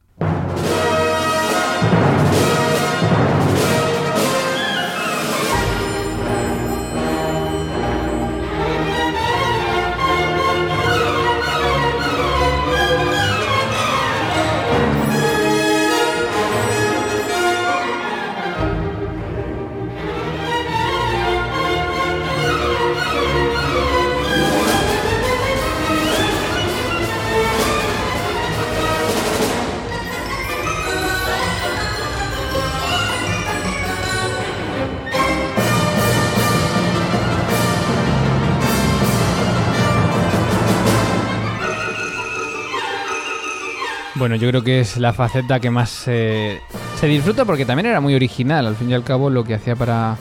Bueno, 44.31 44.45
yo 44.45 44.49
creo 44.51 44.63
que 44.63 44.79
es 44.79 44.97
la 44.97 45.13
faceta 45.13 45.59
que 45.59 45.71
más 45.71 45.91
se 45.91 46.61
disfruta 47.03 47.45
porque 47.45 47.65
también 47.65 47.87
era 47.87 48.01
muy 48.01 48.15
original. 48.15 48.65
Al 48.65 48.77
fin 48.77 48.89
y 48.89 48.95
al 48.95 49.03
cabo, 49.03 49.29
lo 49.29 49.43
que 49.43 49.55
hacía 49.55 49.75
para 49.75 50.17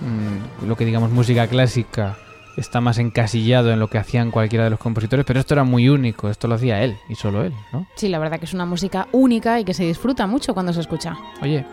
mm, 0.00 0.66
lo 0.66 0.74
que 0.74 0.84
digamos 0.84 1.12
música 1.12 1.46
clásica 1.46 2.16
está 2.56 2.80
más 2.80 2.98
encasillado 2.98 3.70
en 3.70 3.78
lo 3.78 3.86
que 3.86 3.98
hacían 3.98 4.32
cualquiera 4.32 4.64
de 4.64 4.70
los 4.70 4.80
compositores, 4.80 5.24
pero 5.24 5.38
esto 5.38 5.54
era 5.54 5.62
muy 5.62 5.88
único, 5.88 6.28
esto 6.28 6.48
lo 6.48 6.56
hacía 6.56 6.82
él 6.82 6.96
y 7.08 7.14
solo 7.14 7.44
él, 7.44 7.54
¿no? 7.72 7.86
Sí, 7.94 8.08
la 8.08 8.18
verdad 8.18 8.40
que 8.40 8.46
es 8.46 8.52
una 8.52 8.66
música 8.66 9.06
única 9.12 9.60
y 9.60 9.64
que 9.64 9.74
se 9.74 9.84
disfruta 9.84 10.26
mucho 10.26 10.54
cuando 10.54 10.72
se 10.72 10.80
escucha. 10.80 11.16
Oye, 11.40 11.64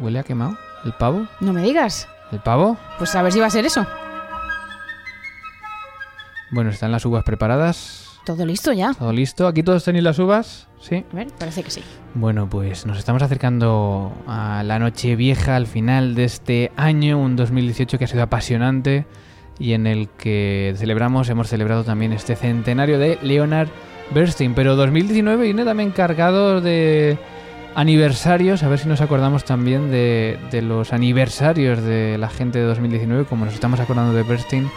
¿huele 0.00 0.20
a 0.20 0.22
quemado 0.22 0.56
el 0.86 0.94
pavo? 0.94 1.28
No 1.40 1.52
me 1.52 1.60
digas. 1.60 2.08
¿El 2.32 2.40
pavo? 2.40 2.78
Pues 2.96 3.14
a 3.14 3.20
ver 3.20 3.32
si 3.34 3.40
va 3.40 3.46
a 3.46 3.50
ser 3.50 3.66
eso. 3.66 3.86
Bueno, 6.50 6.70
están 6.70 6.92
las 6.92 7.04
uvas 7.04 7.24
preparadas. 7.24 8.07
Todo 8.28 8.44
listo 8.44 8.74
ya. 8.74 8.92
Todo 8.92 9.10
listo. 9.10 9.46
¿Aquí 9.46 9.62
todos 9.62 9.84
tenéis 9.84 10.04
las 10.04 10.18
uvas? 10.18 10.68
Sí. 10.82 11.02
A 11.10 11.16
ver, 11.16 11.28
parece 11.38 11.62
que 11.62 11.70
sí. 11.70 11.80
Bueno, 12.12 12.46
pues 12.46 12.84
nos 12.84 12.98
estamos 12.98 13.22
acercando 13.22 14.12
a 14.26 14.62
la 14.64 14.78
noche 14.78 15.16
vieja, 15.16 15.56
al 15.56 15.66
final 15.66 16.14
de 16.14 16.24
este 16.24 16.70
año, 16.76 17.18
un 17.18 17.36
2018 17.36 17.96
que 17.96 18.04
ha 18.04 18.06
sido 18.06 18.22
apasionante 18.22 19.06
y 19.58 19.72
en 19.72 19.86
el 19.86 20.10
que 20.10 20.74
celebramos, 20.76 21.30
hemos 21.30 21.48
celebrado 21.48 21.84
también 21.84 22.12
este 22.12 22.36
centenario 22.36 22.98
de 22.98 23.18
Leonard 23.22 23.70
Bernstein. 24.10 24.52
Pero 24.52 24.76
2019 24.76 25.44
viene 25.44 25.64
también 25.64 25.90
cargado 25.90 26.60
de 26.60 27.16
aniversarios, 27.76 28.62
a 28.62 28.68
ver 28.68 28.78
si 28.78 28.88
nos 28.88 29.00
acordamos 29.00 29.46
también 29.46 29.90
de, 29.90 30.38
de 30.50 30.60
los 30.60 30.92
aniversarios 30.92 31.82
de 31.82 32.18
la 32.18 32.28
gente 32.28 32.58
de 32.58 32.66
2019, 32.66 33.24
como 33.24 33.46
nos 33.46 33.54
estamos 33.54 33.80
acordando 33.80 34.12
de 34.12 34.22
Bernstein 34.22 34.68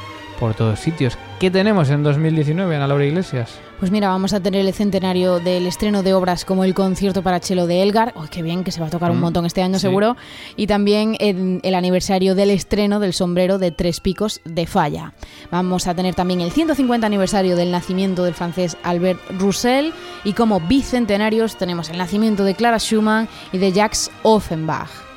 por 0.41 0.55
todos 0.55 0.79
sitios. 0.79 1.19
¿Qué 1.39 1.51
tenemos 1.51 1.91
en 1.91 2.01
2019, 2.01 2.75
Ana 2.75 2.87
Laura 2.87 3.05
Iglesias? 3.05 3.59
Pues 3.79 3.91
mira, 3.91 4.07
vamos 4.07 4.33
a 4.33 4.39
tener 4.39 4.65
el 4.65 4.73
centenario 4.73 5.39
del 5.39 5.67
estreno 5.67 6.01
de 6.01 6.15
obras 6.15 6.45
como 6.45 6.63
el 6.63 6.73
concierto 6.73 7.21
para 7.21 7.39
chelo 7.39 7.67
de 7.67 7.83
Elgar, 7.83 8.11
oh, 8.15 8.25
qué 8.29 8.41
bien, 8.41 8.63
que 8.63 8.71
se 8.71 8.81
va 8.81 8.87
a 8.87 8.89
tocar 8.89 9.11
un 9.11 9.17
mm, 9.17 9.21
montón 9.21 9.45
este 9.45 9.61
año 9.61 9.77
seguro, 9.77 10.17
y 10.55 10.65
también 10.65 11.15
el 11.19 11.75
aniversario 11.75 12.33
del 12.33 12.49
estreno 12.49 12.99
del 12.99 13.13
sombrero 13.13 13.59
de 13.59 13.69
tres 13.69 13.99
picos 13.99 14.41
de 14.43 14.65
Falla. 14.65 15.13
Vamos 15.51 15.85
a 15.85 15.93
tener 15.93 16.15
también 16.15 16.41
el 16.41 16.51
150 16.51 17.05
aniversario 17.05 17.55
del 17.55 17.69
nacimiento 17.69 18.23
del 18.23 18.33
francés 18.33 18.77
Albert 18.81 19.19
Roussel, 19.37 19.93
y 20.23 20.33
como 20.33 20.59
bicentenarios 20.59 21.55
tenemos 21.55 21.91
el 21.91 21.99
nacimiento 21.99 22.43
de 22.43 22.55
Clara 22.55 22.79
Schumann 22.79 23.29
y 23.53 23.59
de 23.59 23.71
Jacques 23.71 24.09
Offenbach. 24.23 25.10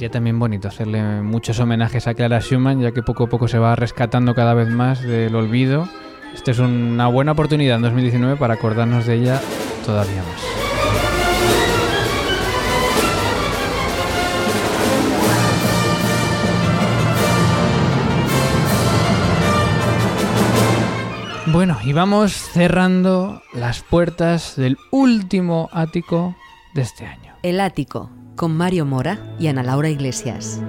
Sería 0.00 0.12
también 0.12 0.38
bonito 0.38 0.66
hacerle 0.66 1.20
muchos 1.20 1.60
homenajes 1.60 2.06
a 2.06 2.14
Clara 2.14 2.40
Schumann, 2.40 2.80
ya 2.80 2.92
que 2.92 3.02
poco 3.02 3.24
a 3.24 3.28
poco 3.28 3.48
se 3.48 3.58
va 3.58 3.76
rescatando 3.76 4.34
cada 4.34 4.54
vez 4.54 4.70
más 4.70 5.02
del 5.02 5.34
olvido. 5.34 5.86
Esta 6.32 6.52
es 6.52 6.58
una 6.58 7.06
buena 7.08 7.32
oportunidad 7.32 7.76
en 7.76 7.82
2019 7.82 8.36
para 8.36 8.54
acordarnos 8.54 9.04
de 9.04 9.16
ella 9.16 9.38
todavía 9.84 10.22
más. 10.22 10.40
Bueno, 21.52 21.76
y 21.84 21.92
vamos 21.92 22.32
cerrando 22.32 23.42
las 23.52 23.82
puertas 23.82 24.56
del 24.56 24.78
último 24.90 25.68
ático 25.74 26.34
de 26.72 26.80
este 26.80 27.04
año. 27.04 27.34
El 27.42 27.60
ático 27.60 28.08
con 28.40 28.56
Mario 28.56 28.86
Mora 28.86 29.18
y 29.38 29.48
Ana 29.48 29.62
Laura 29.62 29.90
Iglesias. 29.90 30.62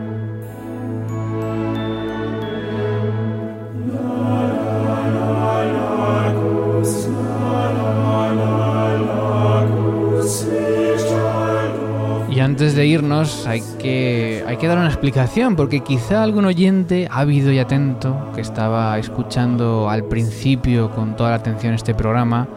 Y 12.30 12.40
antes 12.42 12.76
de 12.76 12.86
irnos 12.88 13.48
hay 13.48 13.62
que, 13.80 14.44
hay 14.46 14.58
que 14.58 14.68
dar 14.68 14.78
una 14.78 14.88
explicación, 14.88 15.56
porque 15.56 15.80
quizá 15.80 16.24
algún 16.24 16.44
oyente 16.44 17.08
ávido 17.10 17.54
y 17.54 17.60
atento 17.60 18.34
que 18.36 18.42
estaba 18.42 19.00
escuchando 19.00 19.90
al 19.90 20.04
principio 20.04 20.92
con 20.92 21.16
toda 21.16 21.30
la 21.30 21.36
atención 21.38 21.74
este 21.74 21.96
programa, 21.96 22.50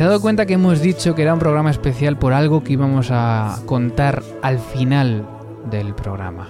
se 0.00 0.04
ha 0.04 0.08
dado 0.08 0.22
cuenta 0.22 0.46
que 0.46 0.54
hemos 0.54 0.80
dicho 0.80 1.14
que 1.14 1.20
era 1.20 1.34
un 1.34 1.40
programa 1.40 1.70
especial 1.70 2.16
por 2.16 2.32
algo 2.32 2.64
que 2.64 2.72
íbamos 2.72 3.10
a 3.10 3.58
contar 3.66 4.22
al 4.40 4.58
final 4.58 5.28
del 5.70 5.94
programa. 5.94 6.48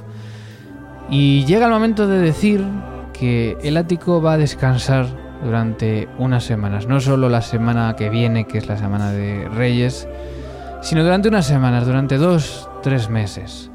Y 1.10 1.44
llega 1.46 1.66
el 1.66 1.72
momento 1.72 2.06
de 2.06 2.20
decir 2.20 2.64
que 3.12 3.58
el 3.64 3.76
ático 3.76 4.22
va 4.22 4.34
a 4.34 4.38
descansar 4.38 5.08
durante 5.42 6.08
unas 6.16 6.44
semanas, 6.44 6.86
no 6.86 7.00
solo 7.00 7.28
la 7.28 7.42
semana 7.42 7.96
que 7.96 8.08
viene, 8.08 8.46
que 8.46 8.58
es 8.58 8.68
la 8.68 8.76
semana 8.76 9.10
de 9.10 9.48
Reyes, 9.48 10.06
sino 10.80 11.02
durante 11.02 11.28
unas 11.28 11.44
semanas, 11.44 11.86
durante 11.86 12.18
dos, 12.18 12.68
tres 12.84 13.10
meses. 13.10 13.68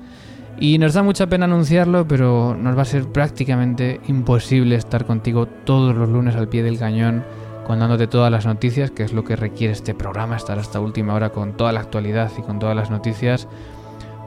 Y 0.57 0.77
nos 0.77 0.93
da 0.93 1.03
mucha 1.03 1.27
pena 1.27 1.43
anunciarlo, 1.47 2.07
pero 2.07 2.55
nos 2.57 2.77
va 2.77 2.83
a 2.83 2.85
ser 2.85 3.07
prácticamente 3.07 3.99
imposible 4.07 4.75
estar 4.75 5.03
contigo 5.03 5.47
todos 5.47 5.93
los 5.93 6.07
lunes 6.07 6.37
al 6.37 6.47
pie 6.47 6.63
del 6.63 6.79
cañón, 6.79 7.25
contándote 7.65 8.07
todas 8.07 8.31
las 8.31 8.45
noticias, 8.45 8.91
que 8.91 9.03
es 9.03 9.13
lo 9.13 9.23
que 9.23 9.35
requiere 9.35 9.73
este 9.73 9.93
programa, 9.93 10.37
estar 10.37 10.57
hasta 10.57 10.79
última 10.79 11.13
hora 11.13 11.31
con 11.31 11.57
toda 11.57 11.71
la 11.71 11.81
actualidad 11.81 12.31
y 12.37 12.41
con 12.41 12.59
todas 12.59 12.75
las 12.75 12.89
noticias. 12.89 13.47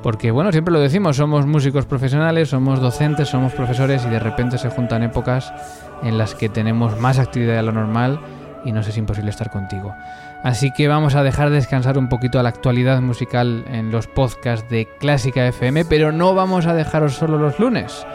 Porque, 0.03 0.31
bueno, 0.31 0.53
siempre 0.53 0.73
lo 0.73 0.81
decimos, 0.81 1.17
somos 1.17 1.47
músicos 1.47 1.87
profesionales, 1.87 2.51
somos 2.51 2.81
docentes, 2.81 3.29
somos 3.29 3.53
profesores 3.53 4.05
y 4.05 4.11
de 4.11 4.21
repente 4.21 4.59
se 4.59 4.71
juntan 4.71 5.03
épocas 5.03 5.53
en 6.03 6.19
las 6.19 6.35
que 6.35 6.49
tenemos 6.49 7.01
más 7.01 7.19
actividad 7.19 7.57
de 7.57 7.63
lo 7.63 7.73
normal 7.73 8.21
y 8.65 8.73
nos 8.73 8.87
es 8.89 8.97
imposible 8.97 9.31
estar 9.31 9.51
contigo. 9.51 9.95
Así 10.43 10.71
que 10.71 10.87
vamos 10.87 11.17
a 11.17 11.25
dejar 11.25 11.51
descansar 11.51 11.99
un 11.99 12.09
poquito 12.09 12.39
a 12.39 12.45
la 12.45 12.49
actualidad 12.51 13.01
musical 13.01 13.65
en 13.69 13.91
los 13.91 14.07
podcasts 14.07 14.69
de 14.71 14.87
Clásica 15.01 15.47
FM, 15.47 15.85
pero 15.85 16.13
no 16.13 16.35
vamos 16.35 16.67
a 16.67 16.75
dejaros 16.75 17.15
solo 17.15 17.39
los 17.39 17.59
lunes. 17.59 18.07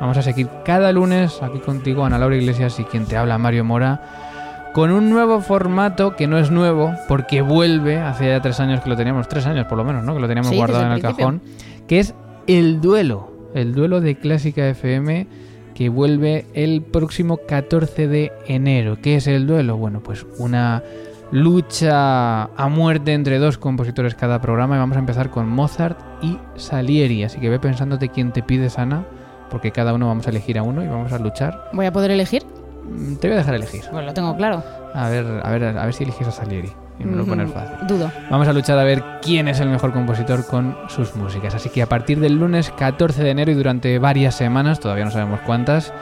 Vamos 0.00 0.16
a 0.16 0.22
seguir 0.22 0.48
cada 0.64 0.92
lunes 0.92 1.40
aquí 1.42 1.58
contigo, 1.58 2.04
Ana 2.04 2.18
Laura 2.18 2.36
Iglesias 2.36 2.78
y 2.80 2.84
quien 2.84 3.06
te 3.06 3.16
habla, 3.16 3.38
Mario 3.38 3.64
Mora, 3.64 4.27
con 4.74 4.90
un 4.90 5.10
nuevo 5.10 5.40
formato 5.40 6.14
que 6.16 6.26
no 6.26 6.38
es 6.38 6.50
nuevo, 6.50 6.92
porque 7.08 7.40
vuelve, 7.42 7.98
hace 7.98 8.28
ya 8.28 8.40
tres 8.40 8.60
años 8.60 8.80
que 8.80 8.90
lo 8.90 8.96
teníamos, 8.96 9.28
tres 9.28 9.46
años 9.46 9.66
por 9.66 9.78
lo 9.78 9.84
menos, 9.84 10.04
¿no? 10.04 10.14
Que 10.14 10.20
lo 10.20 10.28
teníamos 10.28 10.50
Sí, 10.50 10.56
guardado 10.56 10.84
en 10.84 10.90
el 10.92 10.96
el 10.96 11.00
principio. 11.02 11.26
cajón, 11.26 11.42
que 11.86 11.98
es 12.00 12.14
el 12.46 12.80
duelo, 12.80 13.32
el 13.54 13.74
duelo 13.74 14.00
de 14.00 14.16
Clásica 14.16 14.68
FM 14.68 15.26
que 15.74 15.88
vuelve 15.88 16.44
el 16.54 16.82
próximo 16.82 17.38
14 17.46 18.08
de 18.08 18.32
enero. 18.48 18.98
¿Qué 19.00 19.14
es 19.16 19.28
el 19.28 19.46
duelo? 19.46 19.76
Bueno, 19.76 20.00
pues 20.02 20.26
una 20.38 20.82
lucha 21.30 22.44
a 22.44 22.68
muerte 22.68 23.12
entre 23.12 23.38
dos 23.38 23.58
compositores 23.58 24.14
cada 24.16 24.40
programa 24.40 24.74
y 24.74 24.78
vamos 24.80 24.96
a 24.96 25.00
empezar 25.00 25.30
con 25.30 25.48
Mozart 25.48 25.98
y 26.20 26.36
Salieri. 26.56 27.22
Así 27.22 27.38
que 27.38 27.48
ve 27.48 27.60
pensándote 27.60 28.08
quién 28.08 28.32
te 28.32 28.42
pides, 28.42 28.76
Ana, 28.78 29.04
porque 29.50 29.70
cada 29.70 29.94
uno 29.94 30.08
vamos 30.08 30.26
a 30.26 30.30
elegir 30.30 30.58
a 30.58 30.62
uno 30.64 30.82
y 30.82 30.88
vamos 30.88 31.12
a 31.12 31.18
luchar. 31.18 31.70
¿Voy 31.72 31.86
a 31.86 31.92
poder 31.92 32.10
elegir? 32.10 32.42
Mm, 32.88 33.14
Te 33.16 33.28
voy 33.28 33.34
a 33.34 33.38
dejar 33.38 33.54
elegir. 33.54 33.82
Bueno, 33.92 34.06
lo 34.06 34.14
tengo 34.14 34.36
claro. 34.36 34.62
A 34.94 35.08
ver, 35.08 35.26
a 35.42 35.50
ver, 35.50 35.64
a 35.78 35.84
ver 35.84 35.94
si 35.94 36.04
eliges 36.04 36.26
a 36.28 36.32
Salieri. 36.32 36.72
Y 37.00 37.04
me 37.04 37.16
lo 37.16 37.24
pones 37.24 37.52
fácil. 37.52 37.86
Dudo. 37.86 38.10
Vamos 38.28 38.48
a 38.48 38.52
luchar 38.52 38.76
a 38.76 38.82
ver 38.82 39.04
quién 39.22 39.46
es 39.46 39.60
el 39.60 39.68
mejor 39.68 39.92
compositor 39.92 40.44
con 40.46 40.76
sus 40.88 41.14
músicas. 41.14 41.54
Así 41.54 41.68
que 41.68 41.80
a 41.80 41.86
partir 41.86 42.18
del 42.18 42.34
lunes 42.34 42.72
14 42.76 43.22
de 43.22 43.30
enero 43.30 43.52
y 43.52 43.54
durante 43.54 43.98
varias 44.00 44.34
semanas, 44.34 44.80
todavía 44.80 45.04
no 45.04 45.12
sabemos 45.12 45.38
cuántas, 45.46 45.92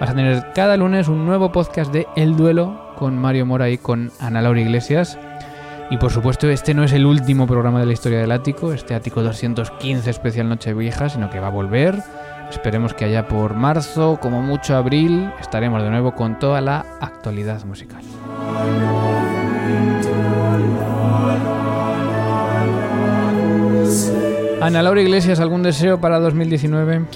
vas 0.00 0.08
a 0.10 0.14
tener 0.14 0.52
cada 0.54 0.78
lunes 0.78 1.08
un 1.08 1.26
nuevo 1.26 1.52
podcast 1.52 1.92
de 1.92 2.06
El 2.16 2.36
Duelo 2.36 2.94
con 2.96 3.18
Mario 3.18 3.44
Mora 3.44 3.68
y 3.68 3.76
con 3.76 4.10
Ana 4.18 4.40
Laura 4.40 4.60
Iglesias. 4.60 5.18
Y 5.90 5.98
por 5.98 6.10
supuesto, 6.10 6.48
este 6.48 6.72
no 6.72 6.84
es 6.84 6.92
el 6.94 7.04
último 7.04 7.46
programa 7.46 7.78
de 7.78 7.86
la 7.86 7.92
historia 7.92 8.18
del 8.18 8.32
ático, 8.32 8.72
este 8.72 8.94
ático 8.94 9.22
215 9.22 10.08
especial 10.08 10.48
Nochevieja, 10.48 11.10
sino 11.10 11.28
que 11.28 11.38
va 11.38 11.48
a 11.48 11.50
volver. 11.50 12.02
Esperemos 12.50 12.94
que 12.94 13.04
allá 13.04 13.28
por 13.28 13.54
marzo, 13.54 14.18
como 14.20 14.42
mucho 14.42 14.76
abril, 14.76 15.32
estaremos 15.40 15.82
de 15.82 15.90
nuevo 15.90 16.14
con 16.14 16.38
toda 16.38 16.60
la 16.60 16.84
actualidad 17.00 17.64
musical. 17.64 18.02
Ana 24.60 24.82
Laura 24.82 25.00
Iglesias, 25.00 25.38
¿algún 25.38 25.62
deseo 25.62 26.00
para 26.00 26.18
2019? 26.18 27.06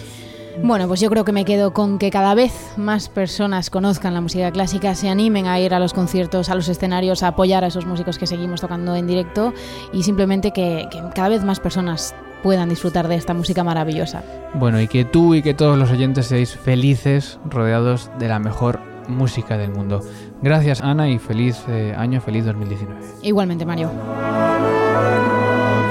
Bueno, 0.62 0.87
pues 0.88 1.01
yo 1.01 1.09
creo 1.09 1.25
que 1.25 1.33
me 1.33 1.45
quedo 1.45 1.73
con 1.73 1.99
que 1.99 2.11
cada 2.11 2.35
vez 2.35 2.53
más 2.77 3.09
personas 3.09 3.71
conozcan 3.71 4.12
la 4.12 4.21
música 4.21 4.51
clásica, 4.51 4.95
se 4.95 5.09
animen 5.09 5.47
a 5.47 5.59
ir 5.59 5.73
a 5.73 5.81
los 5.81 5.95
conciertos, 5.95 6.51
a 6.51 6.55
los 6.55 6.69
escenarios, 6.69 7.23
a 7.23 7.29
apoyar 7.29 7.64
a 7.64 7.69
esos 7.69 7.87
músicos 7.87 8.19
que 8.19 8.27
seguimos 8.27 8.61
tocando 8.61 8.95
en 8.95 9.07
directo 9.07 9.55
y 9.93 10.03
simplemente 10.03 10.51
que, 10.53 10.87
que 10.90 11.01
cada 11.14 11.31
vez 11.31 11.45
más 11.45 11.61
personas 11.61 12.14
puedan 12.42 12.68
disfrutar 12.68 13.09
de 13.09 13.16
esta 13.16 13.35
música 13.35 13.64
maravillosa. 13.64 14.22
Bueno, 14.55 14.81
y 14.81 14.88
que 14.88 15.05
tú 15.05 15.35
y 15.35 15.42
que 15.42 15.55
todos 15.55 15.79
los 15.79 15.90
oyentes 15.90 16.26
seáis 16.26 16.57
felices, 16.57 17.38
rodeados 17.44 18.11
de 18.18 18.29
la 18.29 18.38
mejor 18.38 18.81
música 19.09 19.59
del 19.59 19.70
mundo. 19.70 20.03
Gracias 20.42 20.81
Ana 20.81 21.09
y 21.09 21.18
feliz 21.18 21.64
eh, 21.68 21.94
año, 21.96 22.20
feliz 22.20 22.44
2019. 22.44 23.00
Igualmente, 23.22 23.66
Mario. 23.66 23.90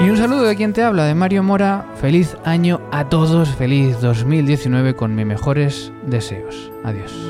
Y 0.04 0.08
un 0.08 0.16
saludo 0.16 0.44
de 0.44 0.56
quien 0.56 0.72
te 0.72 0.82
habla, 0.82 1.04
de 1.04 1.14
Mario 1.14 1.42
Mora. 1.42 1.84
Feliz 2.00 2.36
año 2.44 2.80
a 2.90 3.08
todos, 3.10 3.50
feliz 3.50 4.00
2019 4.00 4.96
con 4.96 5.14
mis 5.14 5.26
mejores 5.26 5.92
deseos. 6.06 6.72
Adiós. 6.84 7.29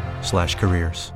slash 0.21 0.55
careers. 0.55 1.11